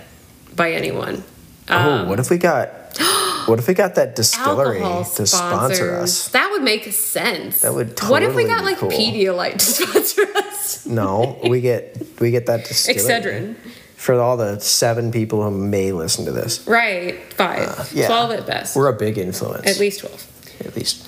[0.53, 1.23] by anyone.
[1.69, 2.69] oh, what if we got?
[3.45, 6.29] What if we got that distillery Alcohol to sponsor us?
[6.29, 7.61] That would make sense.
[7.61, 8.89] That would totally What if we got like cool.
[8.89, 10.54] Pedialyte to sponsor us?
[10.85, 13.55] No, we get we get that Excedrin.
[13.95, 16.65] for all the seven people who may listen to this.
[16.67, 17.21] Right.
[17.33, 17.79] Five.
[17.79, 18.07] Uh, yeah.
[18.07, 18.75] 12 at best.
[18.75, 19.65] We're a big influence.
[19.67, 20.31] at least 12.
[20.65, 21.07] At least.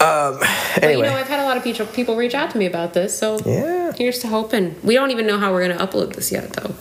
[0.00, 0.38] Um.
[0.80, 2.94] But you know, I've had a lot of people people reach out to me about
[2.94, 3.92] this, so yeah.
[3.92, 4.74] here's to hoping.
[4.82, 6.74] We don't even know how we're going to upload this yet, though.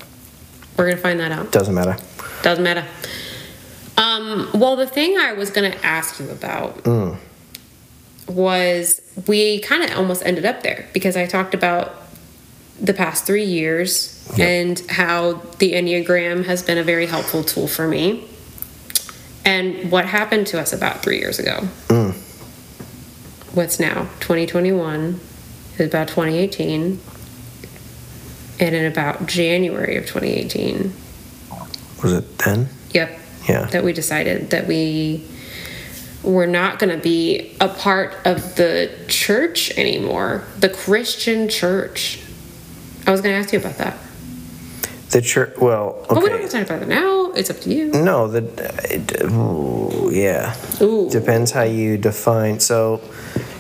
[0.78, 1.52] We're going to find that out.
[1.52, 1.98] Doesn't matter.
[2.42, 2.86] Doesn't matter.
[3.98, 7.18] Um, well, the thing I was going to ask you about Mm.
[8.28, 11.94] Was we kind of almost ended up there because I talked about
[12.80, 14.46] the past three years Yeah.
[14.48, 18.28] and how the Enneagram has been a very helpful tool for me.
[19.46, 21.68] And what happened to us about three years ago?
[21.90, 22.14] Mm.
[23.54, 24.10] What's now?
[24.22, 25.20] 2021
[25.78, 27.00] is about 2018.
[28.60, 30.94] And in about January of 2018,
[32.02, 32.70] Was it then?
[32.92, 33.66] yep, Yeah.
[33.68, 35.24] that we decided that we
[36.26, 42.22] were not going to be a part of the church anymore, the Christian church.
[43.06, 43.98] I was going to ask you about that.
[45.12, 45.58] The church.
[45.58, 46.16] Well, okay.
[46.16, 47.32] But we don't have to talk about it now.
[47.32, 47.92] It's up to you.
[47.92, 48.42] No, the
[50.12, 50.56] yeah.
[50.82, 51.10] Ooh.
[51.10, 52.60] Depends how you define.
[52.60, 53.02] So,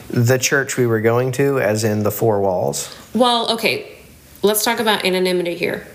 [0.10, 2.94] the church we were going to, as in the four walls.
[3.14, 3.96] Well, okay,
[4.42, 5.88] let's talk about anonymity here.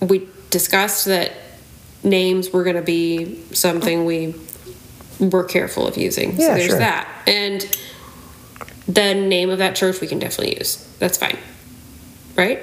[0.00, 1.32] We discussed that
[2.02, 4.34] names were going to be something we
[5.18, 6.36] were careful of using.
[6.36, 6.78] so Yeah, there's sure.
[6.78, 7.08] that.
[7.26, 7.78] And
[8.88, 10.76] the name of that church we can definitely use.
[10.98, 11.38] That's fine.
[12.36, 12.62] Right?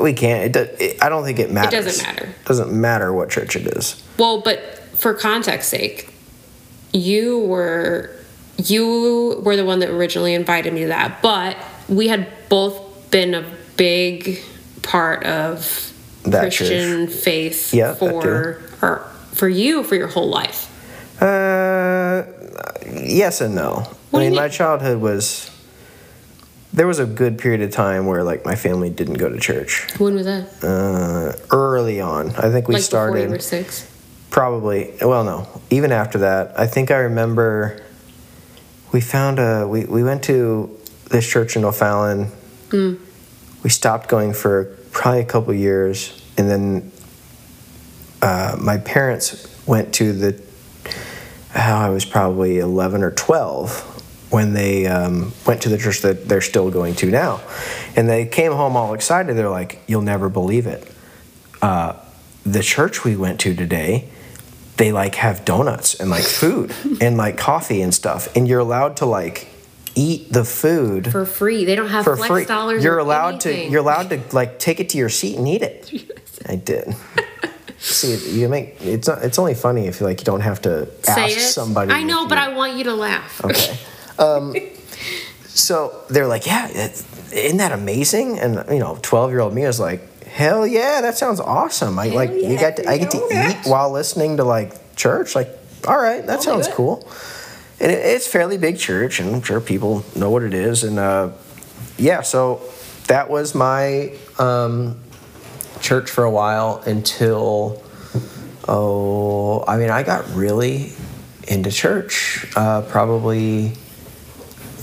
[0.00, 0.54] We can't.
[0.54, 1.72] It, it, I don't think it matters.
[1.72, 2.34] It doesn't matter.
[2.44, 4.02] Doesn't matter what church it is.
[4.18, 4.60] Well, but
[4.94, 6.12] for context sake,
[6.92, 8.10] you were
[8.58, 11.56] you were the one that originally invited me to that, but
[11.88, 13.44] we had both been a
[13.76, 14.40] big
[14.82, 15.92] part of
[16.24, 20.74] That Christian faith Yeah, for or for you for your whole life.
[21.20, 22.24] Uh,
[22.86, 23.86] yes and no.
[24.10, 24.40] What I mean, mean?
[24.40, 25.50] my childhood was
[26.72, 29.86] there was a good period of time where like my family didn't go to church.
[29.98, 30.48] When was that?
[30.62, 33.90] Uh, early on, I think we like before you started were six.
[34.30, 34.94] probably.
[35.00, 37.82] Well, no, even after that, I think I remember
[38.92, 40.78] we found a we we went to
[41.10, 42.30] this church in O'Fallon.
[43.62, 46.92] We stopped going for probably a couple years, and then
[48.22, 50.47] uh, my parents went to the.
[51.54, 53.94] Oh, I was probably eleven or twelve
[54.30, 57.40] when they um, went to the church that they're still going to now,
[57.96, 59.36] and they came home all excited.
[59.36, 60.86] They're like, "You'll never believe it."
[61.62, 61.94] Uh,
[62.44, 64.08] the church we went to today,
[64.76, 68.98] they like have donuts and like food and like coffee and stuff, and you're allowed
[68.98, 69.48] to like
[69.94, 71.64] eat the food For free.
[71.64, 72.44] They don't have for flex free.
[72.44, 72.84] dollars.
[72.84, 73.68] You're allowed to.
[73.68, 75.92] You're allowed to like take it to your seat and eat it.
[76.46, 76.94] I did.
[77.80, 79.22] See, you make it's not.
[79.22, 81.92] It's only funny if you like you don't have to ask somebody.
[81.92, 83.44] I know, but you- I want you to laugh.
[83.44, 83.78] Okay.
[84.20, 84.52] Um,
[85.46, 86.66] so they're like, yeah,
[87.32, 88.38] isn't that amazing?
[88.40, 91.98] And you know, twelve year old me is like, hell yeah, that sounds awesome.
[92.00, 95.36] I like you got to, I get to eat while listening to like church.
[95.36, 95.48] Like,
[95.86, 97.08] all right, that sounds cool.
[97.78, 100.82] And it, it's fairly big church, and I'm sure people know what it is.
[100.82, 101.30] And uh,
[101.96, 102.60] yeah, so
[103.06, 104.98] that was my um,
[105.80, 107.82] church for a while until
[108.66, 110.92] oh, I mean, I got really
[111.48, 113.70] into church uh, probably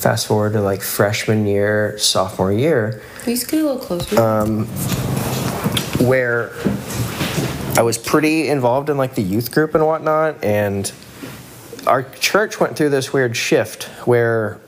[0.06, 4.20] fast forward to like freshman year, sophomore year, Can you just get a little closer?
[4.20, 4.66] Uh,
[6.06, 6.52] where
[7.78, 10.92] I was pretty involved in like the youth group and whatnot, and
[11.88, 14.60] our church went through this weird shift where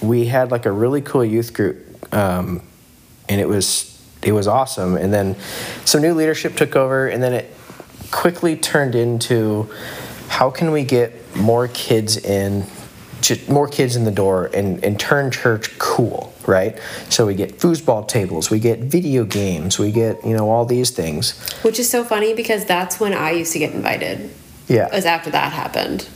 [0.00, 2.62] we had like a really cool youth group, um,
[3.28, 4.96] and it was it was awesome.
[4.96, 5.36] And then
[5.84, 7.54] some new leadership took over, and then it
[8.10, 9.70] quickly turned into
[10.28, 12.64] how can we get more kids in
[13.48, 16.80] more kids in the door and, and turn church cool right
[17.10, 20.90] so we get foosball tables we get video games we get you know all these
[20.90, 24.30] things Which is so funny because that's when I used to get invited.
[24.68, 26.08] yeah it Was after that happened.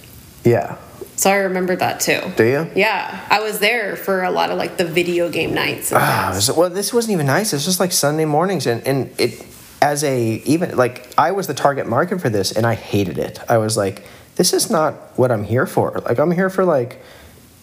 [0.45, 0.77] yeah
[1.25, 2.21] So I remember that too.
[2.37, 5.91] do you Yeah, I was there for a lot of like the video game nights.
[5.91, 7.55] And Ah, so- well, this wasn't even nice.
[7.55, 9.43] It's just like Sunday mornings, and and it
[9.81, 13.39] as a even like I was the target market for this, and I hated it.
[13.49, 14.05] I was like,
[14.37, 15.93] this is not what I'm here for.
[16.07, 17.01] Like I'm here for like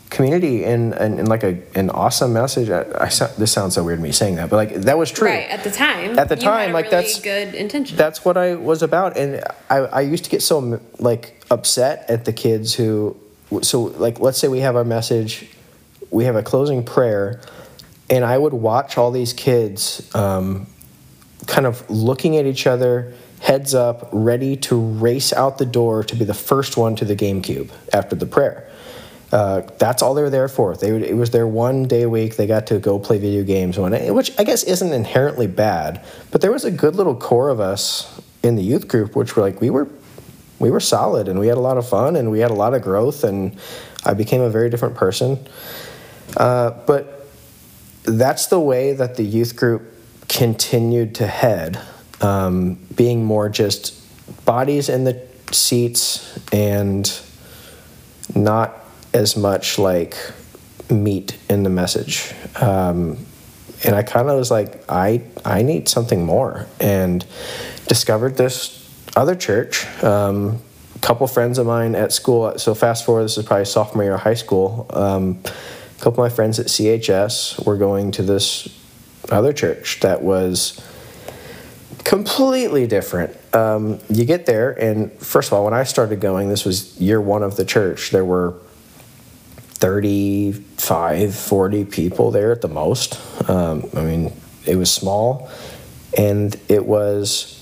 [0.10, 2.72] community and and, and like a an awesome message.
[2.72, 5.28] I, I this sounds so weird to me saying that, but like that was true.
[5.28, 6.18] Right at the time.
[6.18, 7.96] At the time, like, really that's- good intention.
[7.96, 12.26] That's what I was about, and I, I used to get so like upset at
[12.26, 13.16] the kids who,
[13.62, 15.50] so like let's say we have our message,
[16.10, 17.42] we have a closing prayer,
[18.10, 20.68] and I would watch all these kids, um,
[21.48, 26.16] kind of looking at each other, heads up, ready to race out the door to
[26.16, 28.70] be the first one to the GameCube after the prayer.
[29.32, 30.76] Uh, that's all they were there for.
[30.76, 32.36] They it was their one day a week.
[32.36, 36.04] They got to go play video games, one, which I guess isn't inherently bad.
[36.32, 39.44] But there was a good little core of us in the youth group, which were
[39.44, 39.88] like we were,
[40.62, 42.74] we were solid, and we had a lot of fun, and we had a lot
[42.74, 43.58] of growth, and
[44.06, 45.40] I became a very different person.
[46.38, 47.28] Uh, but
[48.04, 49.82] that's the way that the youth group
[50.30, 51.82] continued to head,
[52.22, 53.98] um, being more just
[54.46, 55.22] bodies in the
[55.52, 57.20] seats and
[58.36, 58.78] not
[59.14, 60.16] as much like
[60.90, 62.34] meat in the message.
[62.56, 63.26] Um,
[63.84, 67.26] and I kind of was like, I I need something more, and
[67.88, 68.81] discovered this
[69.16, 69.86] other church.
[70.04, 70.62] Um,
[70.96, 72.58] a couple friends of mine at school.
[72.58, 74.86] So fast forward, this is probably sophomore year of high school.
[74.92, 78.68] Um, a couple of my friends at CHS were going to this
[79.30, 80.82] other church that was
[82.04, 83.38] completely different.
[83.54, 87.22] Um, you get there, and first of all, when I started going, this was year
[87.22, 88.12] one of the church.
[88.12, 88.56] There were
[89.82, 93.20] 35, 40 people there at the most.
[93.50, 94.34] Um, I mean,
[94.66, 95.50] it was small,
[96.18, 97.61] and it was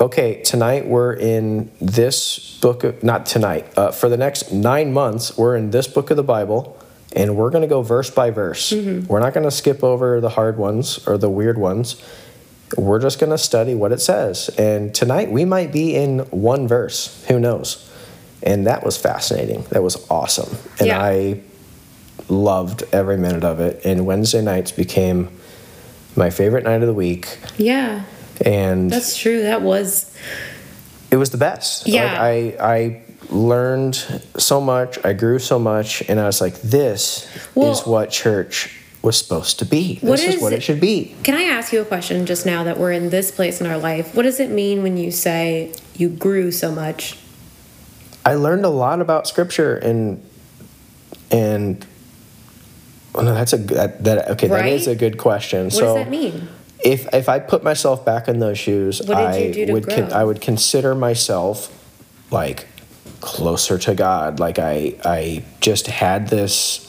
[0.00, 0.42] okay.
[0.42, 3.66] Tonight we're in this book of not tonight.
[3.76, 6.76] Uh, for the next nine months, we're in this book of the Bible.
[7.16, 8.70] And we're going to go verse by verse.
[8.70, 11.96] We're not going to skip over the hard ones or the weird ones
[12.76, 14.50] we're just going to study what it says.
[14.58, 17.24] And tonight we might be in one verse.
[17.28, 17.90] Who knows?
[18.42, 19.62] And that was fascinating.
[19.70, 20.56] That was awesome.
[20.78, 21.02] And Yeah.
[21.02, 21.40] I
[22.28, 23.80] loved every minute of it.
[23.84, 25.30] And Wednesday nights became
[26.14, 27.38] my favorite night of the week.
[27.56, 28.02] yeah,
[28.44, 29.42] And that's true.
[29.42, 30.14] That was
[31.10, 31.86] it was the best.
[31.86, 32.04] Yeah.
[32.20, 33.94] Like I, I learned
[34.36, 34.98] so much.
[35.04, 36.02] I grew so much.
[36.08, 40.00] And I was like, this Well- is what church was supposed to be.
[40.02, 41.14] This is is what it- should be.
[41.22, 43.78] Can I ask you a question just now that we're in this place in our
[43.78, 44.14] life?
[44.14, 47.16] What does it mean when you say you grew so much?
[48.26, 50.22] I learned a lot about scripture and
[51.30, 51.86] and
[53.14, 53.76] Well, no, that's a good.
[53.76, 54.48] That, that okay.
[54.48, 54.72] That Right?
[54.72, 55.70] is a good question.
[55.70, 56.48] So what so, does that mean?
[56.84, 60.12] If if I put myself back in those shoes, What did you I would con-
[60.12, 61.74] I would consider myself
[62.30, 62.66] like
[63.20, 64.38] closer to God.
[64.40, 66.84] Like I I just had this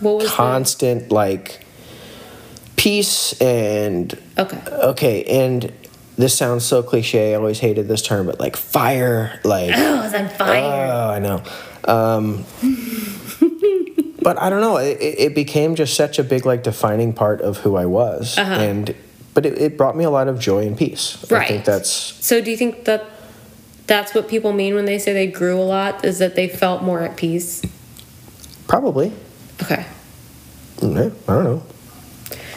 [0.00, 1.64] What was constant like
[2.76, 4.60] peace and okay?
[4.70, 5.72] okay and
[6.16, 7.32] this sounds so cliche.
[7.32, 10.86] I always hated this term, but like fire, like Oh, I was on fire.
[10.90, 11.42] Oh, I know.
[11.84, 12.44] Um,
[14.26, 14.76] but I don't know.
[14.76, 18.54] It, it became just such a big, like, defining part of who I was, Uh-huh.
[18.54, 18.92] and
[19.34, 21.24] but it, it brought me a lot of joy and peace.
[21.30, 21.44] Right.
[21.44, 23.04] I think that's so do you think that
[23.86, 26.04] that's what people mean when they say they grew a lot?
[26.04, 27.62] Is that they felt more at peace?
[28.66, 29.12] probably.
[29.62, 29.86] Okay.
[30.82, 31.62] Yeah, I don't know.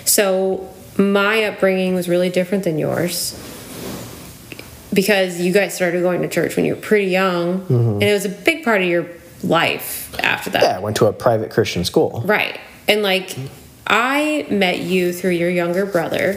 [0.05, 3.37] So my upbringing was really different than yours
[4.91, 8.25] because you guys started going to church when you were pretty young, and it was
[8.25, 9.03] a big part of your
[9.43, 10.63] life after that.
[10.63, 12.21] Yeah, I went to a private Christian school.
[12.25, 12.59] Right.
[12.87, 13.35] And like,
[13.87, 16.33] I met you through your younger brother,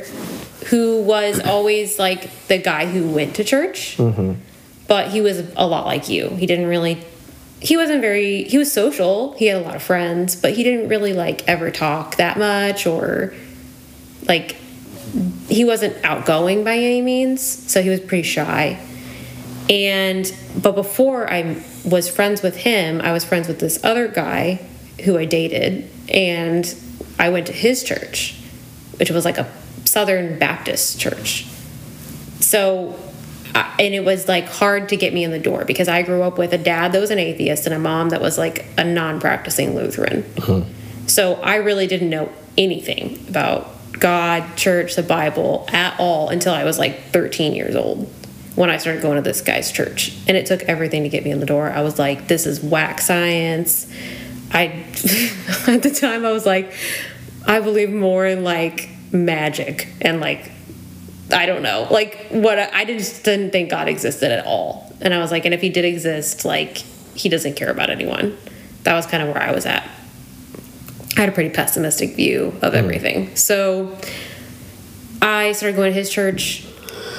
[0.67, 4.35] who was always like the guy who went to church, mm-hmm.
[4.87, 6.31] but he was a lot like you.
[6.31, 7.03] He didn't really,
[7.61, 10.89] he wasn't very, he was social, he had a lot of friends, but he didn't
[10.89, 13.35] really like ever talk that much or
[14.27, 14.57] like,
[15.49, 18.81] he wasn't outgoing by any means, so he was pretty shy.
[19.69, 24.67] And but before I was friends with him, I was friends with this other guy
[25.05, 26.75] who I dated, and
[27.19, 28.37] I went to his church,
[28.99, 29.51] which was like a
[29.85, 31.47] Southern Baptist church.
[32.41, 32.99] So,
[33.55, 36.39] and it was like hard to get me in the door because I grew up
[36.39, 39.21] with a dad that was an atheist and a mom that was like a non
[39.21, 40.25] practicing Lutheran.
[40.39, 40.63] Uh-huh.
[41.07, 46.65] So I really didn't know anything about God, church, the Bible at all until I
[46.65, 48.11] was like 13 years old
[48.55, 50.17] when I started going to this guy's church.
[50.29, 51.71] And it took everything to get me in the door.
[51.71, 53.91] I was like, this is whack science.
[54.51, 54.67] I,
[55.67, 56.73] at the time, I was like,
[57.47, 60.51] I believe more in like magic and like,
[61.33, 64.95] I don't know, like what I, I just didn't think God existed at all.
[65.01, 66.77] And I was like, and if he did exist, like,
[67.15, 68.37] he doesn't care about anyone.
[68.85, 69.89] That was kind of where I was at.
[71.17, 72.79] I had a pretty pessimistic view of hmm.
[72.79, 73.37] everything.
[73.37, 73.97] So
[75.21, 76.67] I started going to his church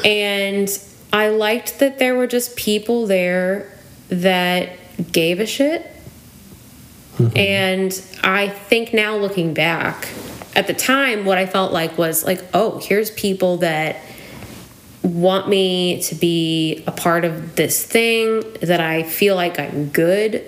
[0.06, 0.70] and
[1.14, 3.72] I liked that there were just people there
[4.10, 4.78] that
[5.12, 5.90] gave a shit.
[7.18, 7.38] Mm-hmm.
[7.38, 10.10] And I think now looking back,
[10.56, 14.02] at the time, what I felt like was like, oh, here's people that
[15.04, 20.46] want me to be a part of this thing that I feel like I'm good.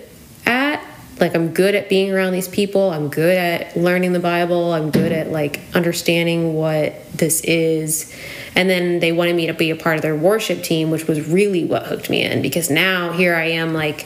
[1.20, 2.91] Like I'm good at being around these people.
[2.91, 4.74] I'm good at learning the Bible.
[4.74, 8.13] I'm good at like understanding what this is.
[8.55, 11.28] And then they wanted me to be a part of their worship team, which was
[11.28, 14.05] really what hooked me in because now here I am like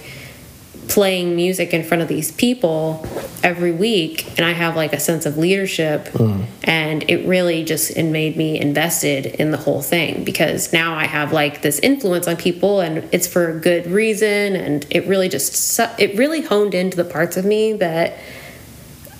[0.90, 3.08] playing music in front of these people
[3.44, 6.10] every week and I have like a sense of leadership
[6.64, 11.06] and it really just it made me invested in the whole thing because now I
[11.06, 15.30] have like this influence on people and it's for a good reason and it really
[15.30, 18.18] just it really honed into the parts of me that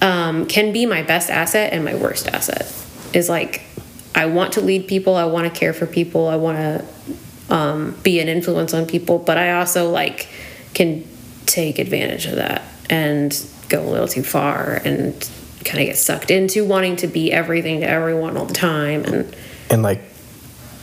[0.02, 2.74] um, can be my best asset and my worst asset.
[3.14, 3.62] Is like
[4.16, 7.96] I want to lead people I want to care for people I want to um,
[8.02, 10.28] be an influence on people but I also like
[10.74, 11.04] can
[11.50, 15.14] take advantage of that and go a little too far and
[15.66, 19.36] kind of get sucked into wanting to be everything to everyone all the time and
[19.70, 20.02] And like,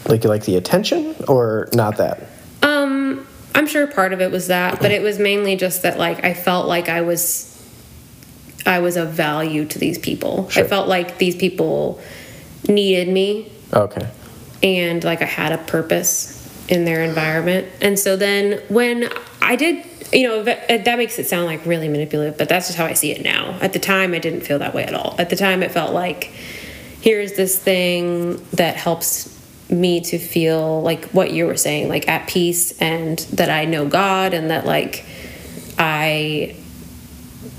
[0.07, 2.21] like you like the attention or not that?
[2.63, 6.25] um i'm sure part of it was that but it was mainly just that like
[6.25, 7.53] i felt like i was
[8.65, 10.65] i was of value to these people Sure.
[10.65, 12.01] i felt like these people
[12.69, 14.09] needed me Okay.
[14.63, 16.35] and like I had a purpose
[16.69, 17.69] in their environment.
[17.81, 19.09] And so then when
[19.43, 22.67] I did, you know, that, uh, that makes it sound like really manipulative, but that's
[22.67, 23.59] just how I see it now.
[23.61, 25.15] At the time, I didn't feel that way at all.
[25.19, 26.33] At the time, it felt like
[27.01, 29.33] here's this thing that helps
[29.69, 33.87] me to feel like what you were saying, like at peace, and that I know
[33.87, 35.05] God, and that like
[35.79, 36.57] I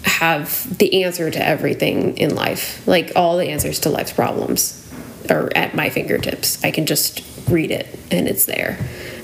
[0.04, 4.84] have the answer to everything in life, like all the answers to life's problems
[5.30, 6.64] are at my fingertips.
[6.64, 8.78] I can just read it and it's there.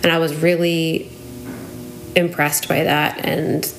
[0.03, 1.09] And I was really
[2.16, 3.74] impressed by that and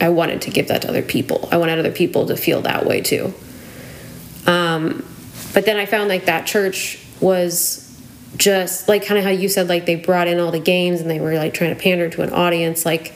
[0.00, 1.48] I wanted to give that to other people.
[1.52, 3.34] I wanted other people to feel that way too.
[4.46, 5.04] Um,
[5.52, 7.86] but then I found like that church was
[8.36, 11.10] just like kind of how you said like they brought in all the games and
[11.10, 13.12] they were like trying to pander to an audience like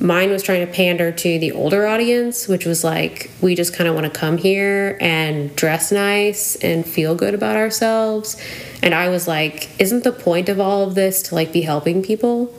[0.00, 3.88] mine was trying to pander to the older audience which was like we just kind
[3.88, 8.36] of want to come here and dress nice and feel good about ourselves
[8.82, 12.02] and i was like isn't the point of all of this to like be helping
[12.02, 12.52] people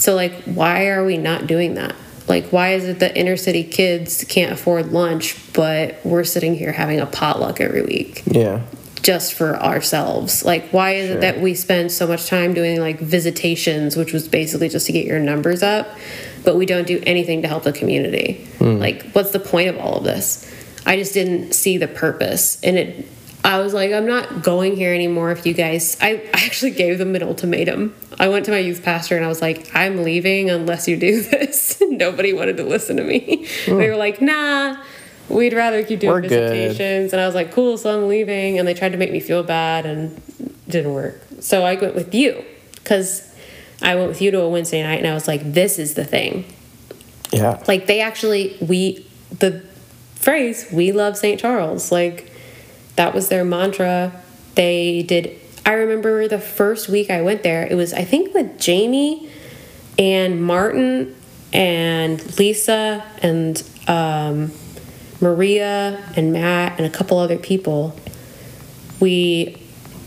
[0.00, 1.94] so like why are we not doing that
[2.28, 6.70] Like, why is it that inner city kids can't afford lunch, but we're sitting here
[6.70, 8.60] having a potluck every week Yeah.
[9.02, 10.44] just for ourselves?
[10.44, 11.16] Like, why is Sure.
[11.16, 14.92] it that we spend so much time doing like visitations, which was basically just to
[14.92, 15.88] get your numbers up,
[16.44, 18.46] but we don't do anything to help the community?
[18.58, 18.78] Hmm.
[18.78, 20.46] Like, what's the point of all of this?
[20.86, 22.58] I just didn't see the purpose.
[22.62, 23.06] And it,
[23.42, 25.96] I was like, I'm not going here anymore if you guys.
[26.00, 27.94] I, I actually gave them an ultimatum.
[28.18, 31.22] I went to my youth pastor and I was like, I'm leaving unless you do
[31.30, 31.82] this.
[31.88, 33.46] Nobody wanted to listen to me.
[33.66, 34.76] They were like, nah,
[35.28, 36.30] we'd rather keep doing We're good.
[36.30, 37.12] visitations.
[37.12, 38.58] And I was like, cool, so I'm leaving.
[38.58, 41.20] And they tried to make me feel bad and it didn't work.
[41.40, 43.26] So I went with you because
[43.80, 46.04] I went with you to a Wednesday night and I was like, this is the
[46.04, 46.44] thing.
[47.32, 47.62] Yeah.
[47.66, 49.06] Like they actually we
[49.38, 49.64] the
[50.16, 51.40] phrase "We love St.
[51.40, 52.29] Charles" like
[53.00, 54.12] that was their mantra.
[54.56, 55.34] They did.
[55.64, 57.66] I remember the first week I went there.
[57.66, 59.30] It was I think with Jamie
[59.98, 61.16] and Martin
[61.50, 64.52] and Lisa and um,
[65.18, 67.98] Maria and Matt and a couple other people.
[69.00, 69.56] We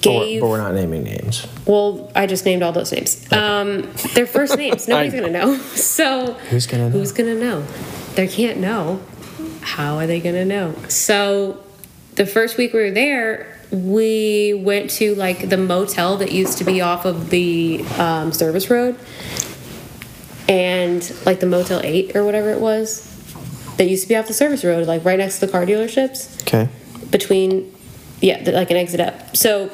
[0.04, 0.42] But we're, gave.
[0.42, 1.48] but we're not naming names.
[1.66, 3.26] Well, I just named all those names.
[3.34, 4.88] Um, their first names.
[4.88, 5.58] Nobody's gonna know.
[5.74, 6.98] So Who's gonna know?
[7.00, 7.66] Who's gonna know?
[8.14, 9.02] They can't know.
[9.62, 10.76] How are they gonna know?
[10.90, 11.64] So
[12.16, 16.64] the first week we were there, we went to like the motel that used to
[16.64, 18.98] be off of the um, service road,
[20.48, 23.10] and like the Motel Eight or whatever it was,
[23.78, 26.42] that used to be off the service road, like right next to the car dealerships.
[26.44, 26.70] Okay.
[27.12, 27.72] between
[28.22, 29.36] yeah like an exit up.
[29.36, 29.70] So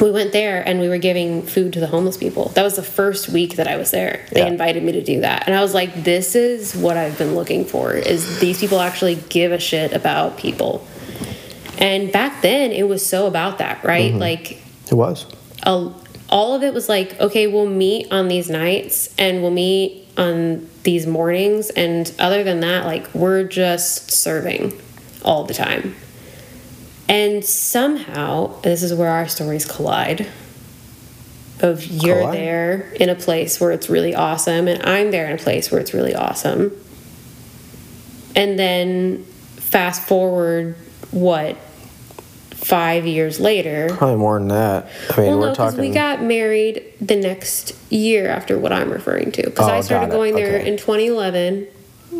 [0.00, 2.48] we went there and we were giving food to the homeless people.
[2.50, 4.24] That was the first week that i was there.
[4.32, 4.46] They Yeah.
[4.48, 5.44] invited me to do that.
[5.46, 9.16] And i was like this is what i've been looking for is these people actually
[9.28, 10.86] give a shit about people
[11.78, 14.20] and back then it was so about that right mm-hmm.
[14.20, 15.26] like It was.
[15.64, 15.92] a,
[16.28, 20.68] all of it was like, okay, we'll meet on these nights and we'll meet on
[20.82, 21.70] these mornings.
[21.70, 24.80] And other than that, like, we're just serving
[25.24, 25.94] all the time.
[27.08, 30.26] And somehow, this is where our stories collide.
[31.60, 32.34] Of you're Collide?
[32.34, 35.80] there in a place where it's really awesome, and I'm there in a place where
[35.80, 36.72] it's really awesome.
[38.34, 40.74] And then fast forward,
[41.14, 41.56] what,
[42.50, 44.88] five years later, Probably more than that.
[45.10, 45.88] I mean, well, we're no, because talking.
[45.90, 49.42] we got married the next year after what I'm referring to.
[49.44, 51.68] Because Oh, I started going there in 2011.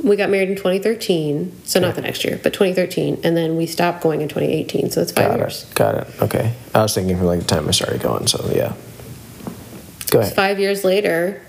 [0.02, 3.66] We got married in 2013, so not the next year, but 2013, and then we
[3.66, 4.90] stopped going in 2018.
[4.90, 5.62] So it's five got years.
[5.70, 5.74] it.
[5.74, 6.22] Got it.
[6.22, 6.52] Okay.
[6.74, 8.26] I was thinking from like the time I started going.
[8.26, 8.74] So yeah.
[10.10, 10.34] Go ahead.
[10.34, 11.40] Five years later,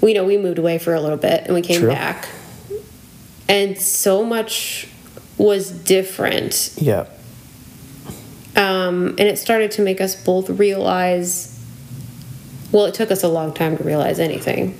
[0.00, 1.90] we know we moved away for a little bit, and we came True.
[1.90, 2.28] back,
[3.48, 4.86] and so much
[5.42, 7.06] was different Yeah.
[8.56, 11.58] um, and it started to make us both realize
[12.70, 14.78] well it took us a long time to realize anything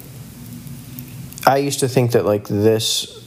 [1.45, 3.19] I used to think that like this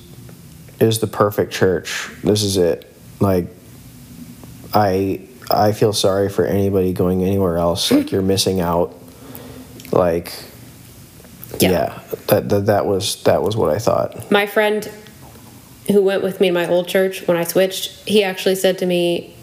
[0.79, 2.09] is the perfect church.
[2.23, 2.89] This is it.
[3.19, 3.47] Like
[4.73, 5.19] I
[5.51, 7.91] I feel sorry for anybody going anywhere else.
[7.91, 8.95] Like you're missing out.
[9.91, 10.31] Like
[11.59, 11.71] Yeah.
[11.71, 14.31] yeah, that, that that was that was what I thought.
[14.31, 14.89] my friend
[15.91, 18.85] who went with me in my old church when i switched he actually said to
[18.85, 19.35] me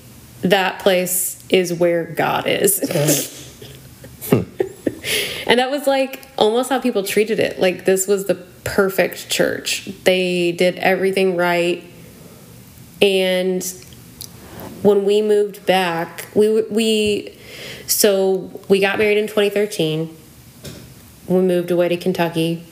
[0.43, 3.38] that place is where god is.
[4.30, 4.43] Hmm.
[5.49, 7.59] And that was like almost how people treated it.
[7.59, 9.90] Like this was the perfect church.
[10.05, 11.82] They did everything right.
[13.03, 13.64] And
[14.82, 17.36] when we moved back we we
[17.88, 20.16] so we got married in 2013
[21.26, 22.64] we moved away to kentucky.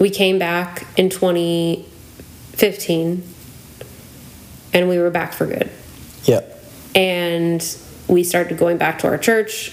[0.00, 1.08] We came back in
[2.56, 3.22] 2015
[4.74, 5.70] and we were back for good
[6.24, 6.64] Yep.
[6.94, 7.76] and
[8.08, 9.70] we started going back to our church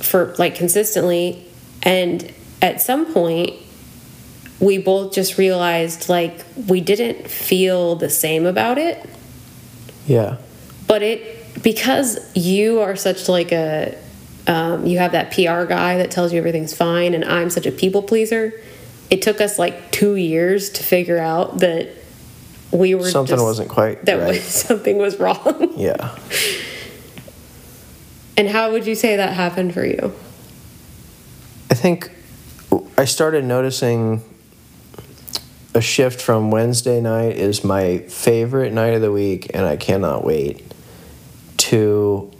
[0.00, 1.44] for like consistently
[1.82, 3.54] and at some point
[4.60, 9.08] we both just realized like we didn't feel the same about it
[10.06, 10.36] Yeah.
[10.86, 13.96] but it because you are such like a
[14.44, 17.70] um, you have that PR guy that tells you everything's fine, and I'm such a
[17.70, 18.52] people pleaser.
[19.12, 21.90] It took us like two years to figure out that
[22.70, 24.28] we were Something just- wasn't quite that right.
[24.28, 25.74] was, something was wrong.
[25.76, 26.16] Yeah.
[28.38, 30.14] and how would you say that happened for you?
[31.70, 32.10] I think
[32.96, 34.22] I started noticing
[35.74, 40.24] a shift from Wednesday night is my favorite night of the week and I cannot
[40.24, 40.72] wait
[41.58, 42.30] to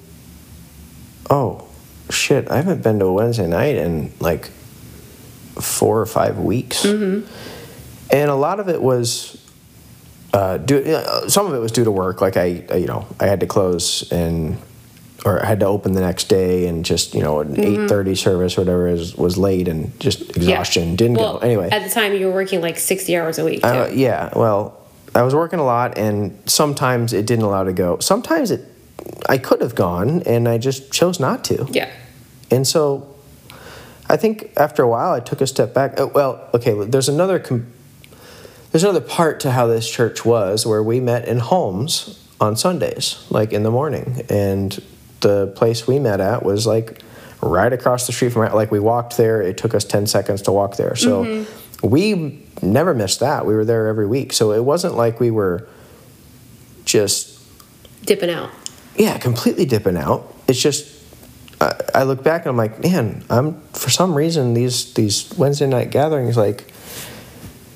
[1.28, 1.68] oh
[2.08, 4.50] shit, I haven't been to a Wednesday night in like
[5.60, 6.84] four or five weeks.
[6.84, 9.42] And a lot of it was
[10.34, 12.20] uh, due, uh, some of it was due to work.
[12.20, 14.58] Like I, I, you know, I had to close and
[15.24, 17.86] or I had to open the next day and just you know an Mm-hmm.
[17.86, 21.84] 8.30 service or whatever is, was late and just exhaustion didn't well, go anyway At
[21.84, 23.64] the time, you were working like 60 hours a week.
[23.64, 24.80] Uh, yeah well
[25.14, 28.62] i was working a lot and sometimes it didn't allow to go sometimes it
[29.28, 31.90] i could have gone and i just chose not to yeah.
[32.50, 33.11] and so
[34.12, 35.94] I think after a while I took a step back.
[35.98, 37.72] Oh, well, okay, there's another com-
[38.70, 43.26] there's another part to how this church was where we met in homes on Sundays,
[43.30, 44.26] like in the morning.
[44.28, 44.82] And
[45.20, 47.00] the place we met at was like
[47.40, 49.40] right across the street from like we walked there.
[49.40, 50.94] It took us 10 seconds to walk there.
[50.94, 51.88] So mm-hmm.
[51.88, 53.46] we never missed that.
[53.46, 54.34] We were there every week.
[54.34, 55.66] So it wasn't like we were
[56.84, 57.40] just
[58.04, 58.50] Dipping out.
[58.96, 60.34] yeah, completely dipping out.
[60.48, 60.91] It's just
[61.62, 65.66] I, I look back and I'm like, man, I'm for some reason these these Wednesday
[65.66, 66.72] night gatherings like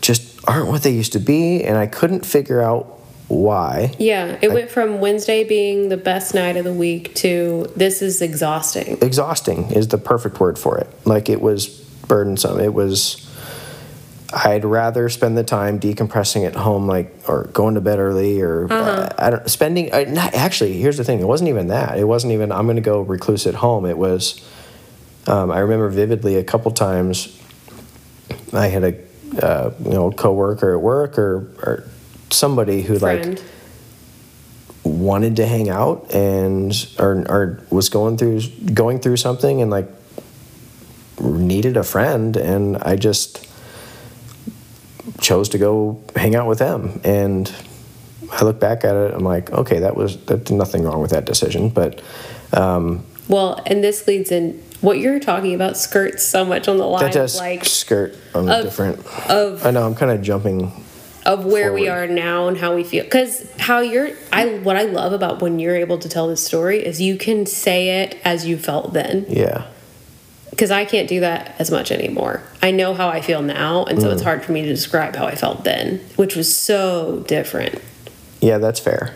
[0.00, 2.96] just aren't what they used to be, and I couldn't figure out
[3.28, 3.94] why.
[3.98, 4.38] Yeah.
[4.40, 8.98] It went from Wednesday being the best night of the week to this is exhausting.
[9.02, 10.88] Exhausting is the perfect word for it.
[11.04, 11.68] Like it was
[12.08, 12.60] burdensome.
[12.60, 13.22] It was.
[14.32, 18.72] I'd rather spend the time decompressing at home, like or going to bed early, or
[18.72, 19.94] uh, I don't spending.
[19.94, 21.98] I, not, actually, here's the thing: it wasn't even that.
[21.98, 23.86] It wasn't even I'm going to go recluse at home.
[23.86, 24.44] It was.
[25.28, 27.40] Um, I remember vividly a couple times.
[28.52, 31.84] I had a uh, you know coworker at work or or
[32.30, 33.40] somebody who like
[34.82, 38.40] wanted to hang out and or, or was going through
[38.72, 39.88] going through something and like
[41.20, 43.46] needed a friend and I just
[45.20, 47.00] chose to go hang out with them.
[47.04, 47.52] And
[48.30, 51.24] I look back at it I'm like okay that was that's nothing wrong with that
[51.24, 52.02] decision but
[52.52, 56.86] um, Well, and this leads in what you're talking about skirts so much on the
[56.86, 58.98] line that does like skirt on of- different
[59.30, 60.72] of I know I'm kind of jumping
[61.24, 64.82] of where we are now and how we feel because how you're i what i
[64.82, 68.46] love about when you're able to tell this story is you can say it as
[68.46, 69.26] you felt then.
[69.28, 69.66] Yeah
[70.50, 72.42] because i can't do that as much anymore.
[72.62, 74.24] I know how i feel now and so it's mm.
[74.24, 77.80] hard for me to describe how i felt then which was so different.
[78.40, 79.14] Yeah that's fair.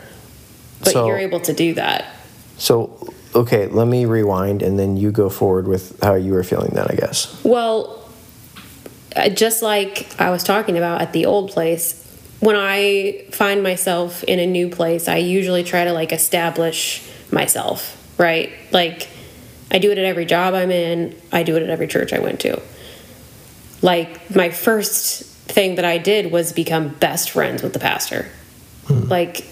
[0.81, 2.05] But So- you're able to do that.
[2.59, 6.72] So okay let me rewind and then you go forward with how you were feeling
[6.74, 7.43] then I guess.
[7.45, 8.01] Well,
[9.35, 11.97] just like I was talking about at the old place,
[12.41, 17.97] when I find myself in a new place, I usually try to like establish myself,
[18.18, 18.51] right?
[18.72, 19.09] Like
[19.71, 22.18] I do it at every job I'm in, I do it at every church I
[22.18, 22.61] went to.
[23.83, 28.27] Like my first thing that I did was become best friends with the pastor.
[28.87, 29.09] Hmm.
[29.09, 29.45] Like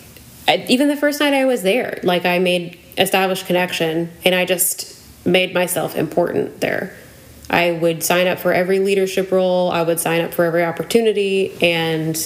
[0.46, 4.44] I, even the first night I was there, like I made established connection and I
[4.44, 4.96] just
[5.26, 6.96] made myself important there.
[7.50, 11.56] I would sign up for every leadership role, I would sign up for every opportunity
[11.62, 12.16] and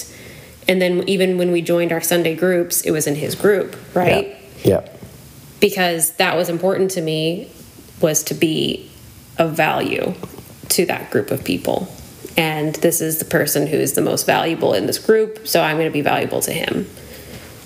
[0.65, 4.27] and then even when we joined our Sunday groups, it was in his group, right?
[4.63, 4.89] yeah yeah
[5.59, 7.51] Because that was important to me
[8.03, 8.91] was to be
[9.39, 10.13] of value
[10.69, 11.87] to that group of people.
[12.37, 15.77] And this is the person who is the most valuable in this group, so I'm
[15.77, 16.87] going to be valuable to him.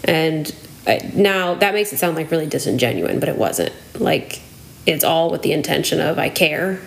[0.04, 0.54] And
[0.86, 3.74] I, now that makes it sound like really disingenuous, but it wasn't.
[4.00, 4.42] Like
[4.86, 6.80] it's all with the intention of I care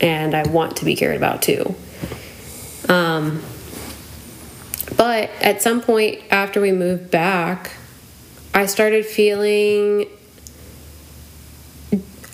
[0.00, 1.74] and I want to be cared about too.
[2.88, 3.42] Um,
[4.96, 7.72] but at some point after we moved back,
[8.54, 10.06] I started feeling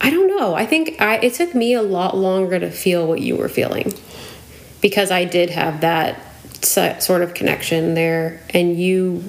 [0.00, 0.54] I don't know.
[0.54, 3.92] I think I it took me a lot longer to feel what you were feeling
[4.80, 6.22] because I did have that
[6.62, 9.24] sort of connection there and you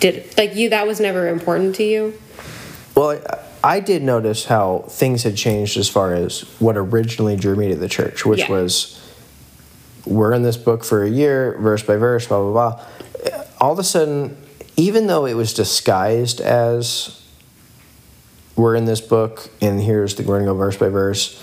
[0.00, 2.14] did like you that was never important to you.
[2.94, 7.56] Well, I I did notice how things had changed as far as what originally drew
[7.56, 8.50] me to the church, which Yeah.
[8.52, 9.00] was
[10.06, 12.84] we're in this book for a year, verse by verse, blah, blah, blah.
[13.60, 14.36] All of a sudden,
[14.76, 17.20] even though it was disguised as
[18.58, 21.42] we're in this book and here's the, we're going to go verse by verse,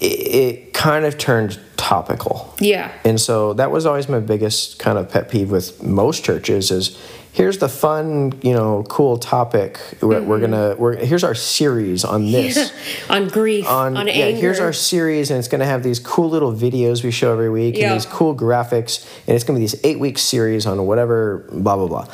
[0.00, 2.54] it, it kind of turned topical.
[2.60, 2.92] Yeah.
[3.04, 6.98] And so that was always my biggest kind of pet peeve with most churches is
[7.32, 9.78] here's the fun, you know, cool topic.
[10.00, 12.72] We're, we're gonna we're here's our series on this.
[13.10, 14.40] on grief, on, On, anger.
[14.40, 17.76] here's our series, and it's gonna have these cool little videos we show every week,
[17.76, 17.86] Yeah.
[17.92, 21.76] and these cool graphics, and it's gonna be these eight week series on whatever, blah
[21.76, 22.06] blah blah.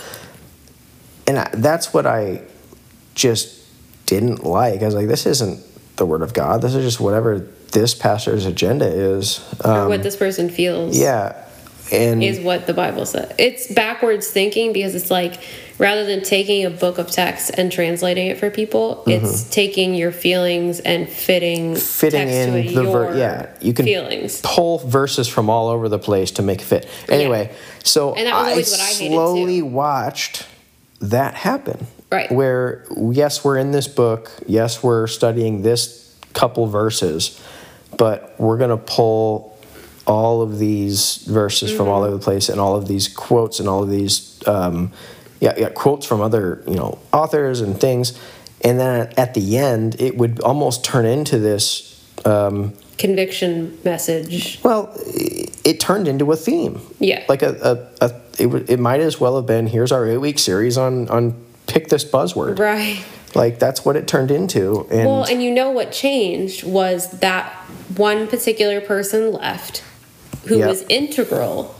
[1.26, 2.42] And I, that's what I
[3.14, 3.59] just
[4.10, 4.82] didn't like.
[4.82, 5.60] I was like, this isn't
[5.96, 6.60] the word of God.
[6.62, 7.38] This is just whatever
[7.72, 9.40] this pastor's agenda is.
[9.64, 10.98] or Um, what this person feels.
[10.98, 11.34] yeah,
[11.92, 13.32] and is what the Bible says.
[13.38, 15.40] It's backwards thinking because it's like
[15.78, 20.12] rather than taking a book of text and translating it for people, it's taking your
[20.12, 21.76] feelings and fitting Mm-hmm.
[21.80, 24.40] fitting in the ver- yeah you can feelings.
[24.42, 27.50] pull verses from all over the place to make it fit anyway
[27.84, 30.46] so And that was i what I slowly watched
[31.00, 32.30] that happen Right.
[32.30, 34.30] Where yes, we're in this book.
[34.46, 37.40] Yes, we're studying this couple verses,
[37.96, 39.56] but we're gonna pull
[40.06, 43.68] all of these verses from all over the place and all of these quotes and
[43.68, 44.90] all of these um,
[45.38, 48.18] yeah, yeah quotes from other you know authors and things,
[48.62, 51.86] and then at the end it would almost turn into this.
[52.24, 54.60] Um, Conviction message.
[54.62, 56.80] well, it, it turned into a theme.
[56.98, 57.24] Yeah.
[57.30, 60.18] Like a, a, a it, w- it might as well have been here's our eight
[60.18, 61.34] week series on on
[61.70, 62.58] pick this buzzword.
[62.58, 63.04] Right.
[63.34, 64.86] Like that's what it turned into.
[64.90, 67.50] And Well, and you know what changed was that
[67.96, 69.84] one particular person left
[70.46, 70.68] who Yep.
[70.68, 71.74] was integral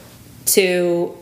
[0.47, 1.15] to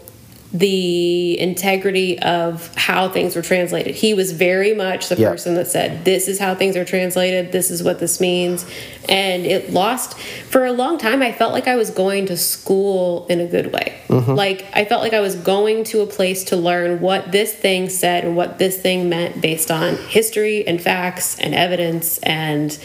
[0.53, 3.94] the integrity of how things were translated.
[3.94, 7.70] He was very much the person that said, This is how things are translated, this
[7.70, 8.64] is what this means.
[9.11, 13.26] And it lost, for a long time, I felt like I was going to school
[13.28, 14.01] in a good way.
[14.09, 14.32] Mm-hmm.
[14.32, 17.90] Like, I felt like I was going to a place to learn what this thing
[17.90, 22.78] said and what this thing meant based on history and facts and evidence and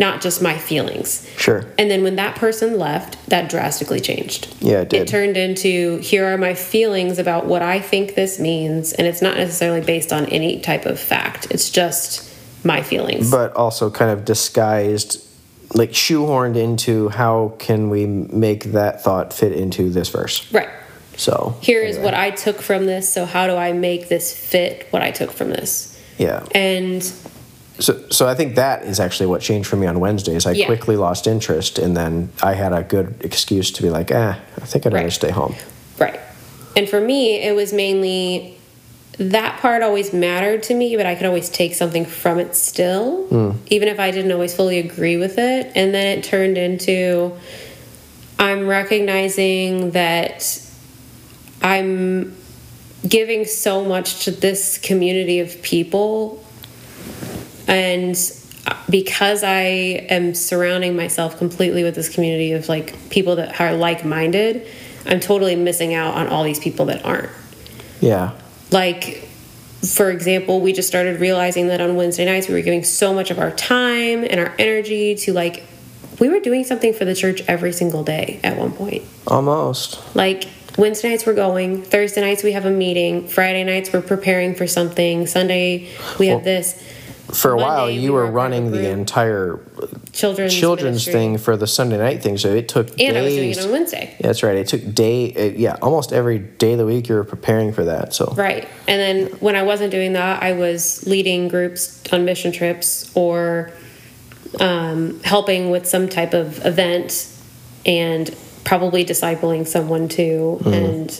[0.00, 1.28] not just my feelings.
[1.36, 1.64] Sure.
[1.78, 4.52] And then when that person left, that drastically changed.
[4.60, 5.02] Yeah, it did.
[5.02, 9.20] It turned into here are my feelings about what I think this means, and it's
[9.22, 11.48] not necessarily based on any type of fact.
[11.50, 12.26] It's just
[12.64, 13.30] my feelings.
[13.30, 15.26] but also kind of disguised
[15.74, 20.50] like shoehorned into how can we make that thought fit into this verse.
[20.52, 20.68] right.
[21.16, 24.86] So Here is what I took from this, so how do I make this fit
[24.90, 26.00] what I took from this?
[26.16, 26.44] yeah.
[26.54, 27.02] And
[27.80, 30.46] So, so I think that is actually what changed for me on Wednesdays.
[30.46, 30.66] I Yeah.
[30.66, 34.64] quickly lost interest, and then I had a good excuse to be like, "Eh, I
[34.66, 35.12] think I'd rather Right.
[35.12, 35.54] stay home."
[35.98, 36.20] Right.
[36.76, 38.54] And for me, it was mainly
[39.18, 43.26] that part always mattered to me, but I could always take something from it still,
[43.68, 45.70] even if I didn't always fully agree with it.
[45.74, 47.32] And then it turned into
[48.38, 50.58] I'm recognizing that
[51.60, 52.34] I'm
[53.06, 56.42] giving so much to this community of people.
[57.70, 58.16] And
[58.90, 59.60] because I
[60.10, 64.66] am surrounding myself completely with this community of like people that are like minded,
[65.06, 67.30] I'm totally missing out on all these people that aren't.
[68.00, 68.32] Yeah,
[68.70, 69.28] Like,
[69.86, 73.30] for example, we just started realizing that on Wednesday nights we were giving so much
[73.30, 75.64] of our time and our energy to like,
[76.18, 79.04] we were doing something for the church every single day at one point.
[79.26, 80.00] almost.
[80.14, 80.44] Like,
[80.78, 84.66] Wednesday nights we're going, Thursday nights we have a meeting, Friday nights we're preparing for
[84.66, 86.82] something, Sunday we have Well, this
[87.32, 89.60] For a while, you we were were running the entire
[90.12, 93.50] children's children's thing for the Sunday night thing, so it took And I was doing
[93.50, 94.16] it on Wednesday.
[94.18, 94.56] Yeah, that's right.
[94.56, 97.84] It took day, uh, yeah, almost every day of the week you were preparing for
[97.84, 98.14] that.
[98.14, 98.68] So Right.
[98.88, 103.70] And then when I wasn't doing that, I was leading groups on mission trips or
[104.58, 107.28] um, helping with some type of event
[107.86, 110.60] and probably discipling someone too.
[110.66, 111.10] And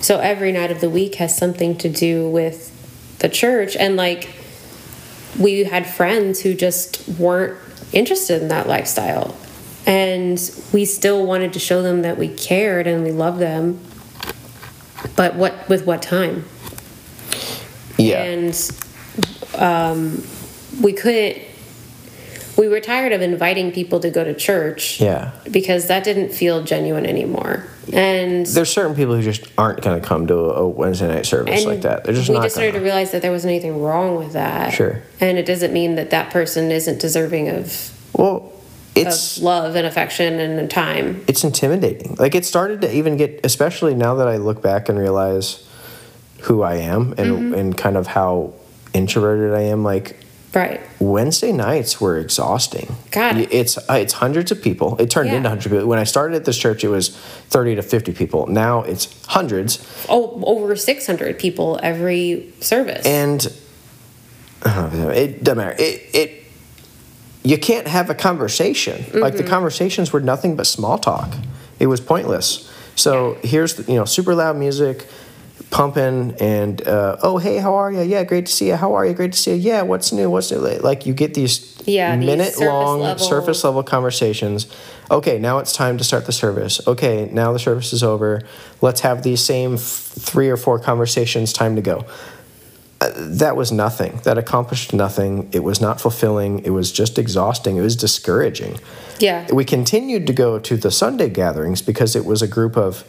[0.00, 2.74] so every night of the week has something to do with
[3.18, 3.76] the church.
[3.76, 4.30] And like,
[5.38, 7.58] we had friends who just weren't
[7.92, 9.36] interested in that lifestyle.
[9.86, 10.38] And
[10.72, 13.80] we still wanted to show them that we cared and we loved them.
[15.16, 16.44] But what with what time?
[17.96, 18.70] yeah, And
[19.56, 20.22] um,
[20.80, 21.42] we couldn't.
[22.58, 25.30] We were tired of inviting people to go to church yeah.
[25.50, 27.64] because that didn't feel genuine anymore.
[27.92, 31.64] And There's certain people who just aren't going to come to a, Wednesday night service
[31.64, 32.02] like that.
[32.04, 32.42] They're just we not.
[32.42, 32.80] just started gonna.
[32.80, 34.74] to realize that there wasn't anything wrong with that.
[34.74, 35.00] Sure.
[35.20, 38.52] And it doesn't mean that that person isn't deserving of, well,
[38.96, 41.24] it's of love and affection and time.
[41.28, 42.16] it's intimidating.
[42.16, 45.64] Like it started to even get, especially now that I look back and realize
[46.42, 47.54] who I am and Mm-hmm.
[47.54, 48.52] and kind of how
[48.92, 49.84] introverted I am.
[49.84, 50.16] Like
[50.54, 50.80] Right.
[50.98, 52.96] Wednesday nights were exhausting.
[53.10, 53.36] God.
[53.50, 54.96] It's uh, it's hundreds of people.
[54.98, 55.36] It turned Yeah.
[55.36, 55.86] into hundreds of people.
[55.86, 57.10] When I started at this church, it was
[57.50, 58.46] thirty to fifty people.
[58.46, 59.78] Now it's hundreds,
[60.08, 63.04] Oh, over 600 people every service.
[63.04, 63.46] and
[64.64, 65.76] uh, it doesn't matter.
[65.78, 66.44] It it
[67.44, 69.04] you can't have a conversation.
[69.12, 69.42] Like Mm-hmm.
[69.44, 71.32] the conversations were nothing but small talk.
[71.78, 72.70] It was pointless.
[72.96, 75.06] So here's the, you know super loud music.
[75.70, 79.04] Pumping and uh, oh hey how are you yeah great to see you how are
[79.04, 82.16] you great to see you yeah what's new what's new like you get these Yeah,
[82.16, 84.66] these minute long surface level- surface level conversations.
[85.10, 86.80] Okay, now it's time to start the service.
[86.86, 88.42] Okay, now the service is over.
[88.80, 91.52] Let's have these same f- three or four conversations.
[91.52, 92.04] Time to go.
[93.00, 94.20] Uh, that was nothing.
[94.24, 95.48] That accomplished nothing.
[95.52, 96.58] It was not fulfilling.
[96.64, 97.76] It was just exhausting.
[97.76, 98.80] It was discouraging.
[99.18, 99.46] yeah.
[99.52, 103.04] We continued to go to the Sunday gatherings because it was a group of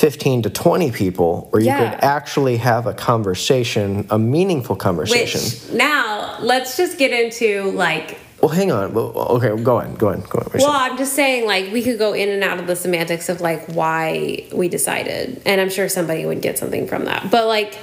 [0.00, 1.90] 15 to 20 people where you Yeah.
[1.90, 5.42] could actually have a conversation, a meaningful conversation.
[5.42, 8.94] Which now let's just get into like well, hang on.
[8.94, 9.96] Well, Okay, go on.
[9.96, 10.22] Go on.
[10.22, 10.50] Go on.
[10.54, 13.42] Well, I'm just saying, like, we could go in and out of the semantics of
[13.42, 17.30] like why we decided, and I'm sure somebody would get something from that.
[17.30, 17.76] But like,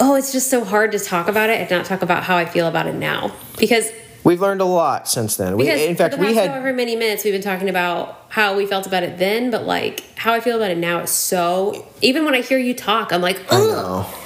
[0.00, 2.44] oh, it's just so hard to talk about it and not talk about how I
[2.44, 3.88] feel about it now because
[4.24, 5.56] We've learned a lot since then.
[5.56, 8.86] We, in fact, we had however many minutes we've been talking about how we felt
[8.86, 11.86] about it then, but like how I feel about it now is so.
[12.02, 14.18] Even when I hear you talk, I'm like, oh, know.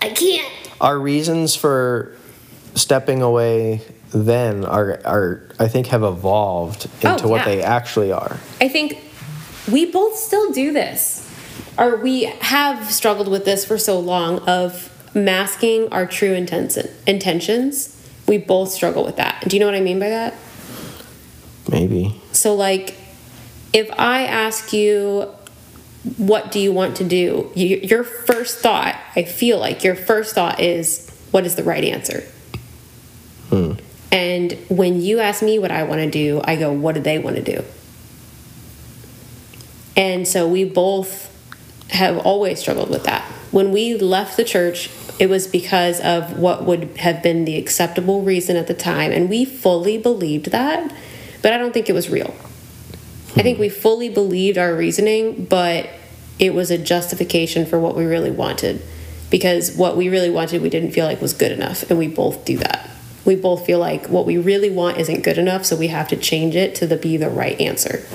[0.00, 0.52] I can't.
[0.80, 2.14] our reasons for
[2.74, 7.44] stepping away then are are I think have evolved oh, into Oh, what yeah.
[7.46, 8.38] they actually are.
[8.60, 8.98] I think
[9.70, 11.28] we both still do this,
[11.76, 17.96] or we have struggled with this for so long of masking our true intention, intentions.
[18.28, 19.42] We both struggle with that.
[19.48, 20.34] Do you know what I mean by that?
[21.68, 22.20] Maybe.
[22.32, 22.94] So, like,
[23.72, 25.32] if I ask you,
[26.16, 27.50] what do you want to do?
[27.54, 31.84] You, your first thought, I feel like your first thought is, what is the right
[31.84, 32.20] answer?
[33.48, 33.72] Hmm.
[34.10, 37.18] And when you ask me what I want to do, I go, what do they
[37.18, 37.64] want to do?
[39.96, 41.34] And so we both
[41.90, 43.22] have always struggled with that.
[43.50, 48.22] When we left the church, it was because of what would have been the acceptable
[48.22, 49.10] reason at the time.
[49.10, 50.92] And we fully believed that,
[51.42, 52.34] but I don't think it was real.
[53.36, 55.90] I think we fully believed our reasoning, but
[56.38, 58.82] it was a justification for what we really wanted.
[59.30, 61.88] Because what we really wanted, we didn't feel like was good enough.
[61.90, 62.88] And we both do that.
[63.24, 66.16] We both feel like what we really want isn't good enough, so we have to
[66.16, 68.06] change it to the be the right answer.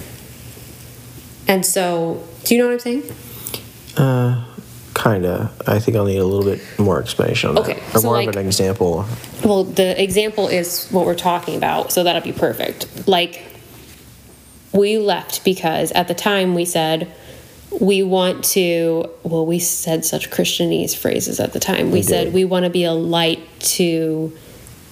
[1.47, 3.03] And so, do you know what I'm saying?
[3.95, 4.52] Uh,
[5.03, 5.51] kinda.
[5.67, 8.15] I think I'll need a little bit more explanation on Okay, that, or so more
[8.17, 9.05] like- of an example.
[9.43, 12.87] Well, the example is what we're talking about, so that'll be perfect.
[13.07, 13.41] Like,
[14.71, 17.07] we left because at the time we said
[17.79, 21.87] we want to, well, we said such Christianese phrases at the time.
[21.87, 22.33] We, We said did.
[22.33, 23.39] we want to be a light
[23.77, 24.31] to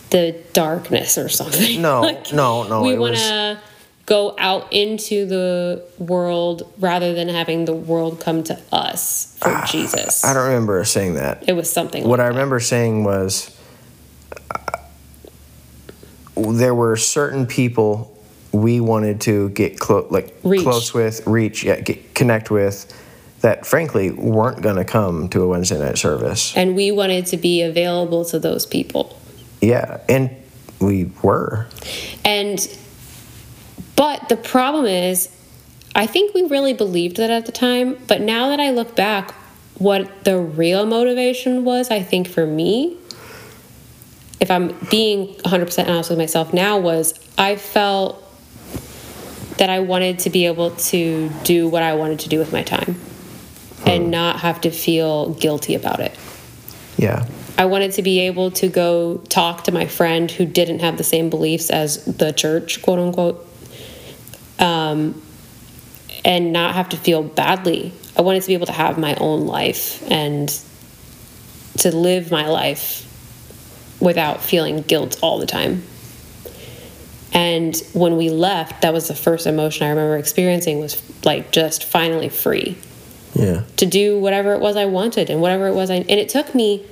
[0.10, 1.82] the darkness or something.
[1.82, 2.02] No,
[2.34, 3.60] no, no, We want to
[4.06, 10.24] go out into the world rather than having the world come to us for Jesus.
[10.26, 11.44] Ah, I don't remember saying that.
[11.48, 12.36] It was something What like I that.
[12.36, 13.56] remember saying was
[14.50, 14.78] uh,
[16.36, 18.08] there were certain people
[18.52, 20.64] we wanted to get close, like Reach.
[20.64, 22.92] close with, reach, yeah, get, connect with,
[23.42, 26.56] that frankly weren't going to come to a Wednesday night service.
[26.56, 29.18] And we wanted to be available to those people.
[29.62, 30.36] Yeah, and
[30.80, 31.68] we were.
[32.26, 32.60] And
[34.02, 35.30] but the problem is
[35.94, 39.30] I think we really believed that at the time, but now that I look back
[39.78, 42.98] what the real motivation was, I think for me
[44.40, 48.18] if I'm being 100% honest with myself now was I felt
[49.58, 52.64] that I wanted to be able to do what I wanted to do with my
[52.64, 53.00] time
[53.86, 54.10] and hmm.
[54.10, 56.18] not have to feel guilty about it.
[56.98, 57.28] Yeah.
[57.56, 61.04] I wanted to be able to go talk to my friend who didn't have the
[61.04, 63.48] same beliefs as the church, quote unquote,
[64.62, 65.22] um,
[66.24, 67.92] and not have to feel badly.
[68.18, 70.48] I wanted to be able to have my own life and
[71.80, 73.08] to live my life
[74.00, 75.84] without feeling guilt all the time.
[77.34, 81.86] And when we left, that was the first emotion I remember experiencing was like just
[81.86, 82.78] finally free
[83.34, 83.64] Yeah.
[83.78, 86.54] to do whatever it was I wanted and whatever it was I and it took
[86.54, 86.86] me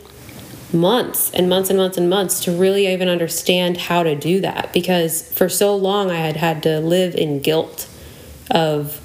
[0.73, 4.71] months and months and months and months to really even understand how to do that
[4.71, 7.87] because for so long I had had to live in guilt
[8.51, 9.01] of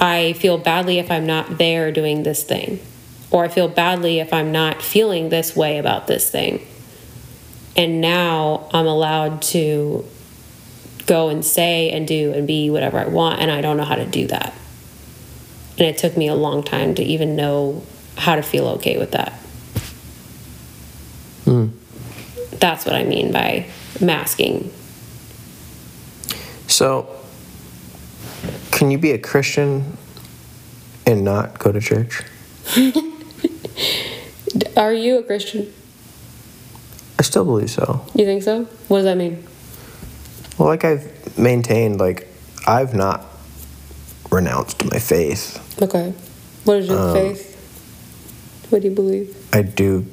[0.00, 2.80] I feel badly if I'm not there doing this thing
[3.30, 6.66] or I feel badly if I'm not feeling this way about this thing.
[7.76, 10.04] And now I'm allowed to
[11.06, 13.96] go and say and do and be whatever I want and I don't know how
[13.96, 14.54] to do that.
[15.72, 17.82] And it took me a long time to even know
[18.16, 19.32] how to feel okay with that.
[21.48, 21.70] Mm.
[22.60, 23.66] That's what I mean by
[24.00, 24.70] masking.
[26.66, 27.08] So,
[28.70, 29.96] can you be a Christian
[31.06, 32.22] and not go to church?
[34.76, 35.72] Are you a Christian?
[37.18, 38.04] I still believe so.
[38.14, 38.64] You think so?
[38.88, 39.42] What does that mean?
[40.58, 42.28] Well, like I've maintained, like
[42.66, 43.24] I've not
[44.30, 45.64] renounced my faith.
[45.82, 46.12] Okay.
[46.64, 47.54] What is your um, faith?
[48.68, 49.34] What do you believe?
[49.52, 50.06] I do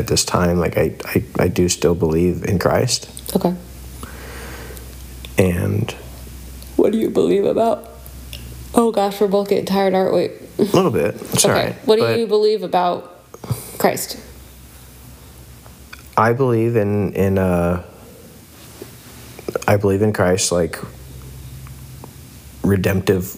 [0.00, 3.08] at this time, like I, I, I do still believe in Christ.
[3.36, 3.54] Okay.
[5.38, 5.90] And
[6.76, 7.88] What do you believe about?
[8.74, 10.24] Oh gosh, we're both getting tired, aren't we?
[10.58, 11.14] a little bit.
[11.32, 11.66] It's all okay.
[11.66, 11.74] right.
[11.86, 13.22] What do But you believe about
[13.78, 14.18] Christ?
[16.16, 17.84] I believe in in uh
[19.66, 20.78] I believe in Christ like
[22.62, 23.36] redemptive,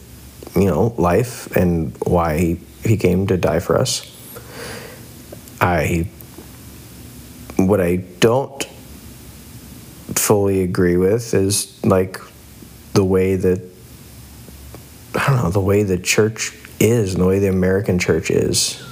[0.57, 4.09] you know, life and why he, he came to die for us.
[5.61, 6.09] I
[7.69, 8.63] what I don't
[10.15, 12.21] fully agree with is like
[12.95, 13.61] the way that
[15.15, 18.83] I don't know, the way the church is and the way the American church is.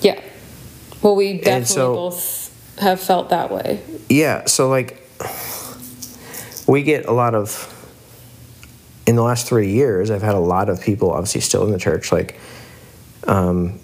[0.00, 0.20] Yeah.
[1.02, 3.82] Well, we definitely so- both have felt that way.
[4.08, 5.06] Yeah, so like
[6.66, 7.68] we get a lot of
[9.06, 11.78] in the last three years, I've had a lot of people obviously still in the
[11.78, 12.38] church like
[13.26, 13.78] um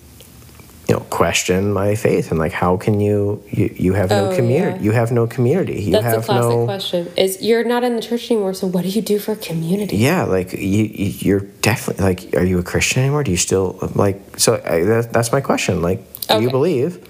[0.89, 4.37] you know question my faith and like how can you you, you have no Oh,
[4.37, 4.85] community yeah.
[4.85, 7.13] you have no community you That's have the classic no question.
[7.17, 9.97] Is you're not in the church anymore, so what do you do for community?
[9.99, 13.79] yeah like you, you you're definitely like are you a christian anymore do you still
[13.95, 17.07] like so I, that, that's my question like do you believe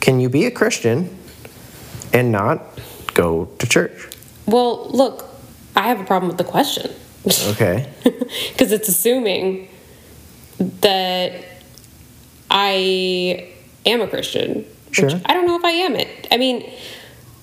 [0.00, 1.14] can you be a christian
[2.12, 2.62] and not
[3.14, 4.08] go to church
[4.46, 5.24] Well, look,
[5.76, 6.90] I have a problem with the question
[7.52, 7.76] okay
[8.52, 9.68] because it's assuming
[10.58, 11.44] that
[12.52, 13.48] I
[13.86, 14.66] am a Christian.
[14.90, 15.06] Sure.
[15.06, 16.28] Which I don't know if I am it.
[16.30, 16.70] I mean,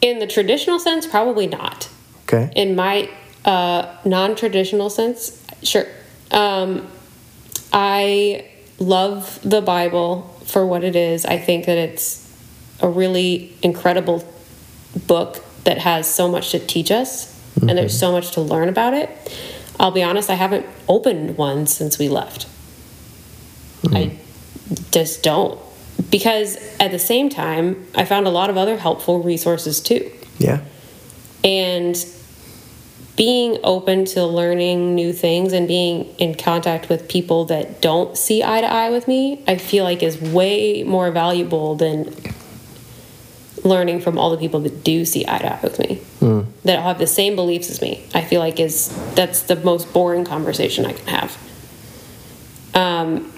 [0.01, 1.89] in the traditional sense, probably not.
[2.24, 3.10] okay In my
[3.43, 5.88] uh, non traditional sense, sure.
[6.32, 6.88] Um,
[7.74, 8.45] I
[8.78, 11.26] love the Bible for what it is.
[11.26, 12.26] I think that it's
[12.80, 14.24] a really incredible
[15.07, 18.93] book that has so much to teach us, and there's so much to learn about
[18.93, 19.10] it.
[19.80, 22.47] I'll be honest, I haven't opened one since we left.
[23.91, 24.20] I
[24.91, 25.60] just don't.
[26.10, 30.12] Because at the same time, I found a lot of other helpful resources too.
[30.38, 30.62] yeah
[31.43, 31.95] And
[33.18, 38.41] being open to learning new things and being in contact with people that don't see
[38.41, 42.16] eye to eye with me, I feel like is way more valuable than
[43.66, 46.00] learning from all the people that do see eye to eye with me,
[46.64, 48.06] that have the same beliefs as me.
[48.14, 51.38] I feel like is that's the most boring conversation I can have.
[52.74, 53.34] Um,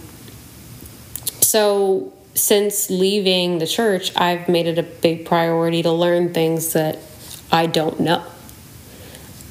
[1.52, 6.98] so since leaving the church, I've made it a big priority to learn things that
[7.52, 8.26] I don't know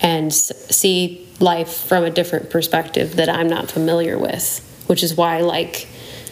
[0.00, 5.40] and see life from a different perspective that I'm not familiar with, which is why
[5.42, 5.88] like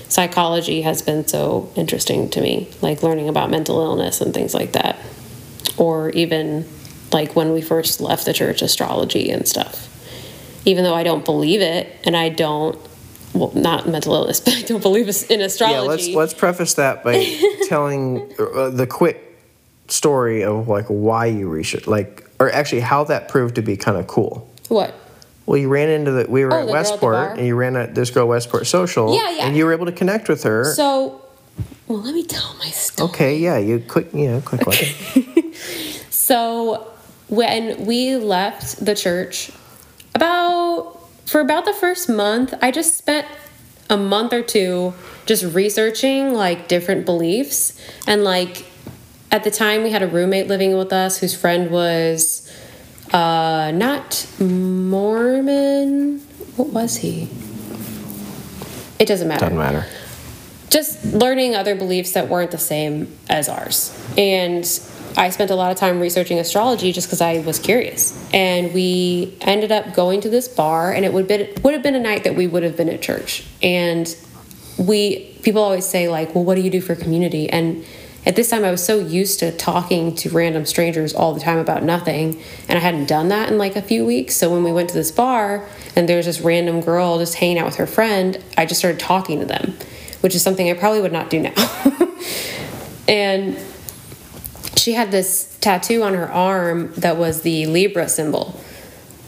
[0.08, 4.72] psychology has been so interesting to me, like learning about mental illness and things like
[4.72, 4.96] that.
[5.76, 6.66] Or even
[7.12, 9.84] like when we first left the church, astrology and stuff.
[10.64, 12.87] Even though I don't believe it and I don't
[13.34, 15.74] well, not mental illness, but I don't believe in astrology.
[15.74, 17.24] Yeah, let's let's preface that by
[17.68, 19.24] telling uh, the quick
[19.88, 23.96] story of like why you research, like, or actually how that proved to be kind
[23.96, 24.48] of cool.
[24.68, 24.94] what?
[25.46, 27.54] Well, you ran into the we were Oh, at the girl at Westport, and you
[27.56, 29.14] ran at this girl Westport Social.
[29.14, 29.46] Yeah, yeah.
[29.46, 30.64] And you were able to connect with her.
[30.74, 31.22] So,
[31.86, 33.08] well, let me tell my story.
[33.08, 35.54] okay, yeah, you quick, you know, quick, quick.
[36.10, 36.92] So
[37.28, 39.50] when we left the church,
[40.14, 40.97] about
[41.28, 43.26] for about the first month, I just spent
[43.90, 44.94] a month or two
[45.26, 48.66] just researching like different beliefs and like
[49.30, 52.50] at the time we had a roommate living with us whose friend was
[53.12, 56.20] uh not Mormon.
[56.56, 57.28] What was he?
[58.98, 59.86] It doesn't matter Doesn't matter.
[60.70, 63.94] just learning other beliefs that weren't the same as ours.
[64.18, 64.64] And
[65.18, 68.16] I spent a lot of time researching astrology just because I was curious.
[68.32, 71.96] And we ended up going to this bar, and it would been would have been
[71.96, 73.44] a night that we would have been at church.
[73.60, 74.14] And
[74.78, 77.84] we people always say like, "Well, what do you do for community?" And
[78.26, 81.58] at this time, I was so used to talking to random strangers all the time
[81.58, 84.36] about nothing, and I hadn't done that in like a few weeks.
[84.36, 85.66] So when we went to this bar,
[85.96, 89.40] and there's this random girl just hanging out with her friend, I just started talking
[89.40, 89.74] to them,
[90.20, 91.54] which is something I probably would not do now.
[93.08, 93.56] and
[94.88, 98.58] she had this tattoo on her arm that was the Libra symbol.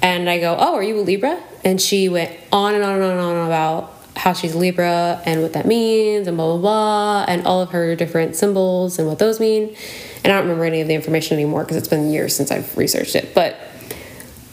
[0.01, 1.39] And I go, Oh, are you a Libra?
[1.63, 5.43] And she went on and on and on and on about how she's Libra and
[5.43, 9.19] what that means and blah, blah, blah, and all of her different symbols and what
[9.19, 9.77] those mean.
[10.25, 12.75] And I don't remember any of the information anymore because it's been years since I've
[12.79, 13.35] researched it.
[13.35, 13.61] But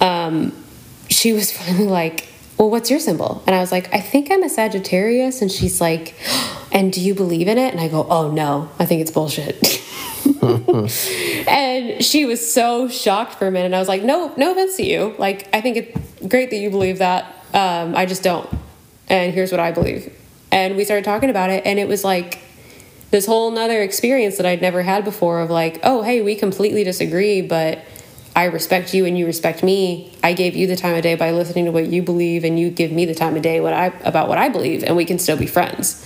[0.01, 0.51] um,
[1.07, 2.27] she was finally like,
[2.57, 3.43] Well, what's your symbol?
[3.47, 5.41] And I was like, I think I'm a Sagittarius.
[5.41, 6.15] And she's like,
[6.73, 7.71] And do you believe in it?
[7.71, 9.81] And I go, Oh, no, I think it's bullshit.
[11.47, 13.73] and she was so shocked for a minute.
[13.73, 15.15] I was like, no, no offense to you.
[15.17, 17.25] Like, I think it's great that you believe that.
[17.53, 18.49] Um, I just don't.
[19.09, 20.13] And here's what I believe.
[20.51, 22.39] And we started talking about it, and it was like
[23.11, 26.83] this whole nother experience that I'd never had before of like, oh, hey, we completely
[26.83, 27.83] disagree, but
[28.35, 30.13] I respect you and you respect me.
[30.23, 32.69] I gave you the time of day by listening to what you believe, and you
[32.69, 35.19] give me the time of day what I about what I believe, and we can
[35.19, 36.05] still be friends.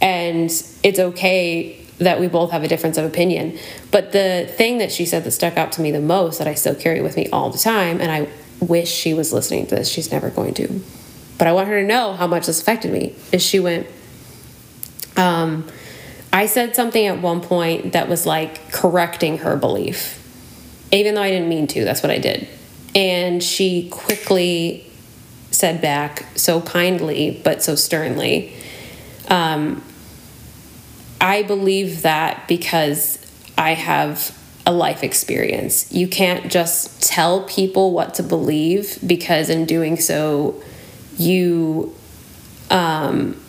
[0.00, 0.50] And
[0.82, 3.58] it's okay that we both have a difference of opinion.
[3.90, 6.54] But the thing that she said that stuck out to me the most that I
[6.54, 8.28] still carry with me all the time, and I
[8.60, 10.82] wish she was listening to this, she's never going to.
[11.38, 13.14] But I want her to know how much this affected me.
[13.32, 13.86] Is she went,
[15.16, 15.68] um,
[16.32, 20.20] I said something at one point that was like correcting her belief,
[20.92, 21.84] even though I didn't mean to.
[21.84, 22.48] That's what I did.
[22.94, 24.90] And she quickly
[25.50, 28.52] said back, so kindly, but so sternly,
[29.28, 29.82] um,
[31.24, 33.18] I believe that because
[33.56, 35.90] I have a life experience.
[35.90, 40.62] You can't just tell people what to believe because in doing so,
[41.16, 41.94] you
[42.70, 43.40] um,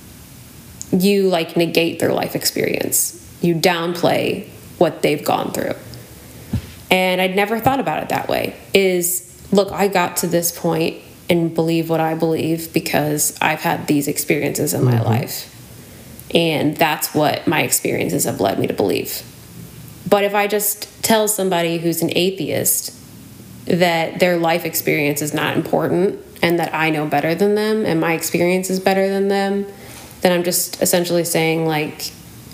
[0.93, 3.21] you like negate their life experience.
[3.41, 4.47] You downplay
[4.77, 5.73] what they've gone through.
[6.89, 8.55] And I'd never thought about it that way.
[8.73, 13.87] Is look, I got to this point and believe what I believe because I've had
[13.87, 15.51] these experiences in my life.
[16.35, 19.23] And that's what my experiences have led me to believe.
[20.07, 22.93] But if I just tell somebody who's an atheist
[23.65, 27.99] that their life experience is not important and that I know better than them and
[27.99, 29.65] my experience is better than them,
[30.21, 32.11] then I'm just essentially saying, like,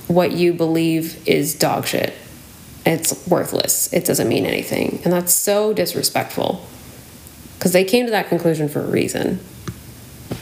[0.07, 2.13] what you believe is dog shit.
[2.86, 3.91] It's worthless.
[3.91, 5.01] It doesn't mean anything.
[5.03, 6.65] And that's so disrespectful
[7.57, 9.39] because they came to that conclusion for a reason.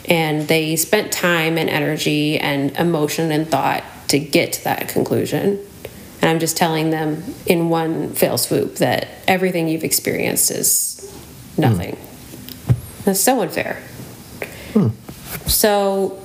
[0.10, 5.60] And they spent time and energy and emotion and thought to get to that conclusion.
[6.22, 11.14] And I'm just telling them in one fell swoop that everything you've experienced is
[11.58, 11.96] nothing.
[11.96, 13.04] Hmm.
[13.06, 13.82] That's so unfair.
[14.74, 14.90] Hmm.
[15.48, 16.22] So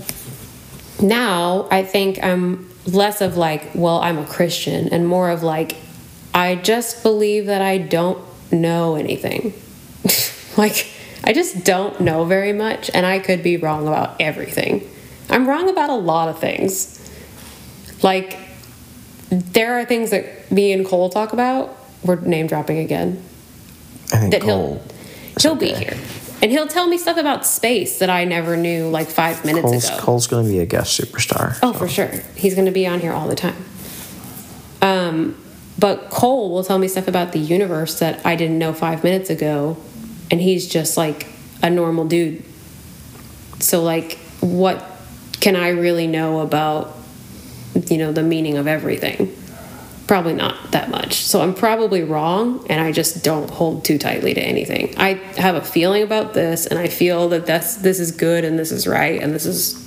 [1.01, 5.77] now I think I'm less of like, well, I'm a Christian, and more of like,
[6.35, 8.19] I just believe that I don't
[8.53, 9.55] know anything.
[10.57, 10.91] like,
[11.27, 14.89] I just don't know very much, and I could be wrong about everything.
[15.31, 17.01] I'm wrong about a lot of things.
[18.03, 18.39] Like,
[19.31, 21.75] there are things that me and Cole talk about.
[22.05, 23.23] We're name dropping again.
[24.13, 24.83] I think That Cole.
[25.41, 25.97] he'll he'll be here,
[26.43, 29.89] and he'll tell me stuff about space that I never knew like five minutes Cole's,
[29.89, 29.99] ago.
[29.99, 31.59] Cole's going to be a guest superstar.
[31.63, 32.11] Oh, for sure.
[32.37, 33.65] He's going to be on here all the time.
[34.83, 35.37] Um,
[35.79, 39.31] but Cole will tell me stuff about the universe that I didn't know five minutes
[39.31, 39.79] ago,
[40.31, 41.27] and he's just like
[41.63, 42.45] a normal dude.
[43.61, 44.85] So, like, what
[45.41, 46.97] can I really know about,
[47.87, 49.35] you know, the meaning of everything?
[50.07, 51.15] Probably not that much.
[51.15, 54.95] So, I'm probably wrong, and I just don't hold too tightly to anything.
[54.99, 58.59] I have a feeling about this, and I feel that that's, this is good, and
[58.59, 59.81] this is right, and this is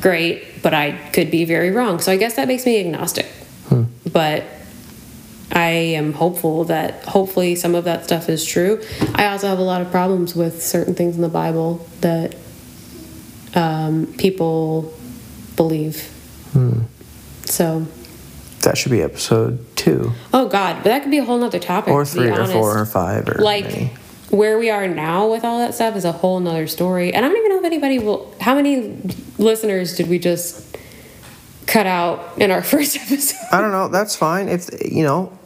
[0.00, 1.98] great, but I could be very wrong.
[2.00, 3.26] So I guess that makes me agnostic.
[3.68, 3.84] Hmm.
[4.12, 4.44] But
[5.52, 8.82] I am hopeful that hopefully some of that stuff is true.
[9.14, 12.36] I also have a lot of problems with certain things in the Bible that
[13.54, 14.94] um, people
[15.56, 16.08] believe.
[17.46, 17.86] So,
[18.62, 20.12] That should be episode two.
[20.32, 21.92] Oh God, but that could be a whole nother topic.
[21.92, 23.92] or three, or four, or five, or like many.
[24.30, 27.28] where we are now with all that stuff is a whole nother story and i
[27.28, 28.96] don't even know if anybody will how many
[29.38, 30.76] listeners did we just
[31.66, 33.88] cut out in our first episode I don't know.
[33.88, 34.48] That's fine.
[34.48, 35.36] If you know,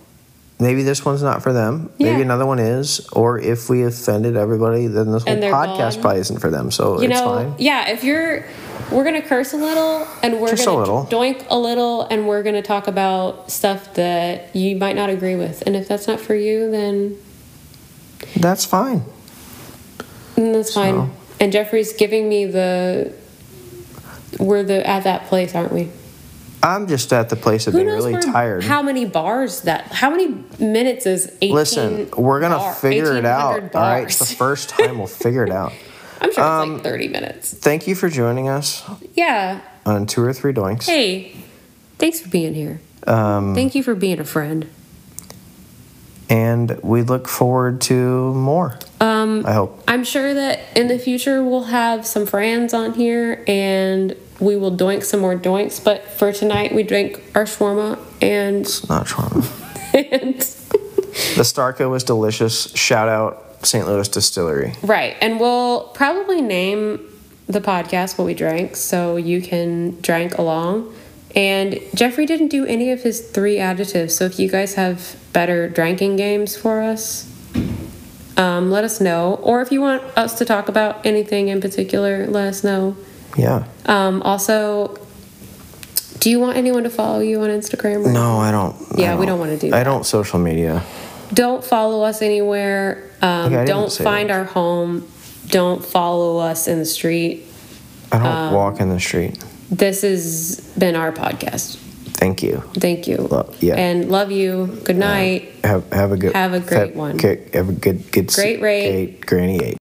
[0.60, 1.90] maybe this one's not for them.
[1.98, 2.10] Yeah.
[2.12, 3.06] Maybe another one is.
[3.08, 6.00] Or if we offended everybody, then this whole podcast gone.
[6.02, 6.70] probably isn't for them.
[6.70, 7.54] So you it's know fine.
[7.58, 8.44] yeah if you're
[8.92, 11.06] we're gonna curse a little and we're Just gonna little.
[11.06, 15.62] doink a little and we're gonna talk about stuff that you might not agree with
[15.66, 17.16] and if that's not for you then
[18.36, 19.04] That's fine.
[20.36, 23.12] then that's fine So- and jeffrey's giving me the
[24.38, 25.88] we're the at that place aren't we
[26.64, 28.64] I'm just at the place of Who being knows really where- tired.
[28.64, 29.92] How many bars that?
[29.92, 31.54] How many minutes is 18?
[31.54, 33.52] Listen, we're gonna bar- figure it out.
[33.60, 34.30] 1800 All right, it's bars?
[34.30, 35.72] the first time we'll figure it out.
[36.22, 37.52] I'm sure it's Um, like 30 minutes.
[37.52, 38.82] Thank you for joining us
[39.14, 39.60] Yeah.
[39.84, 40.86] on two or three doinks.
[40.86, 41.36] Hey,
[41.98, 42.80] thanks for being here.
[43.06, 44.64] Um, Thank you for being a friend.
[46.30, 48.78] and we look forward to more.
[49.00, 49.82] Um, I hope.
[49.86, 54.74] I'm sure that in the future we'll have some friends on here and we will
[54.76, 55.82] doink some more doinks.
[55.82, 59.46] But for tonight, we drank our shawarma and It's not trauma.
[59.94, 60.40] and
[61.36, 62.70] the Starco was delicious.
[62.74, 63.86] Shout out St.
[63.86, 64.74] Louis Distillery.
[64.82, 65.16] right.
[65.20, 67.00] And we'll probably name
[67.46, 70.92] the podcast what we drank so you can drink along.
[71.36, 74.14] And Jeffrey didn't do any of his three adjectives.
[74.16, 77.30] So if you guys have better drinking games for us,
[78.36, 79.34] um, let us know.
[79.42, 82.96] Or if you want us to talk about anything in particular, let us know.
[83.36, 83.64] Yeah.
[83.86, 84.96] Um, also,
[86.20, 88.12] do you want anyone to follow you on Instagram?
[88.12, 88.74] No, I don't.
[88.96, 89.84] I Yeah, we don't wanna do I that.
[89.84, 90.82] don't social media.
[91.32, 93.10] Don't follow us anywhere.
[93.22, 94.34] Um, Okay, don't find that.
[94.38, 95.06] our home.
[95.48, 97.44] Don't follow us in the street.
[98.12, 99.38] I don't Um, walk in the street.
[99.70, 101.76] This has been our podcast.
[102.12, 102.62] Thank you.
[102.78, 103.28] Thank you.
[103.60, 103.74] Yeah.
[103.74, 104.78] And love you.
[104.84, 105.48] Good night.
[105.64, 107.18] Have have a good Have a great have- one.
[107.18, 109.26] Have a good good good Great rate.
[109.26, 109.76] Granny eight.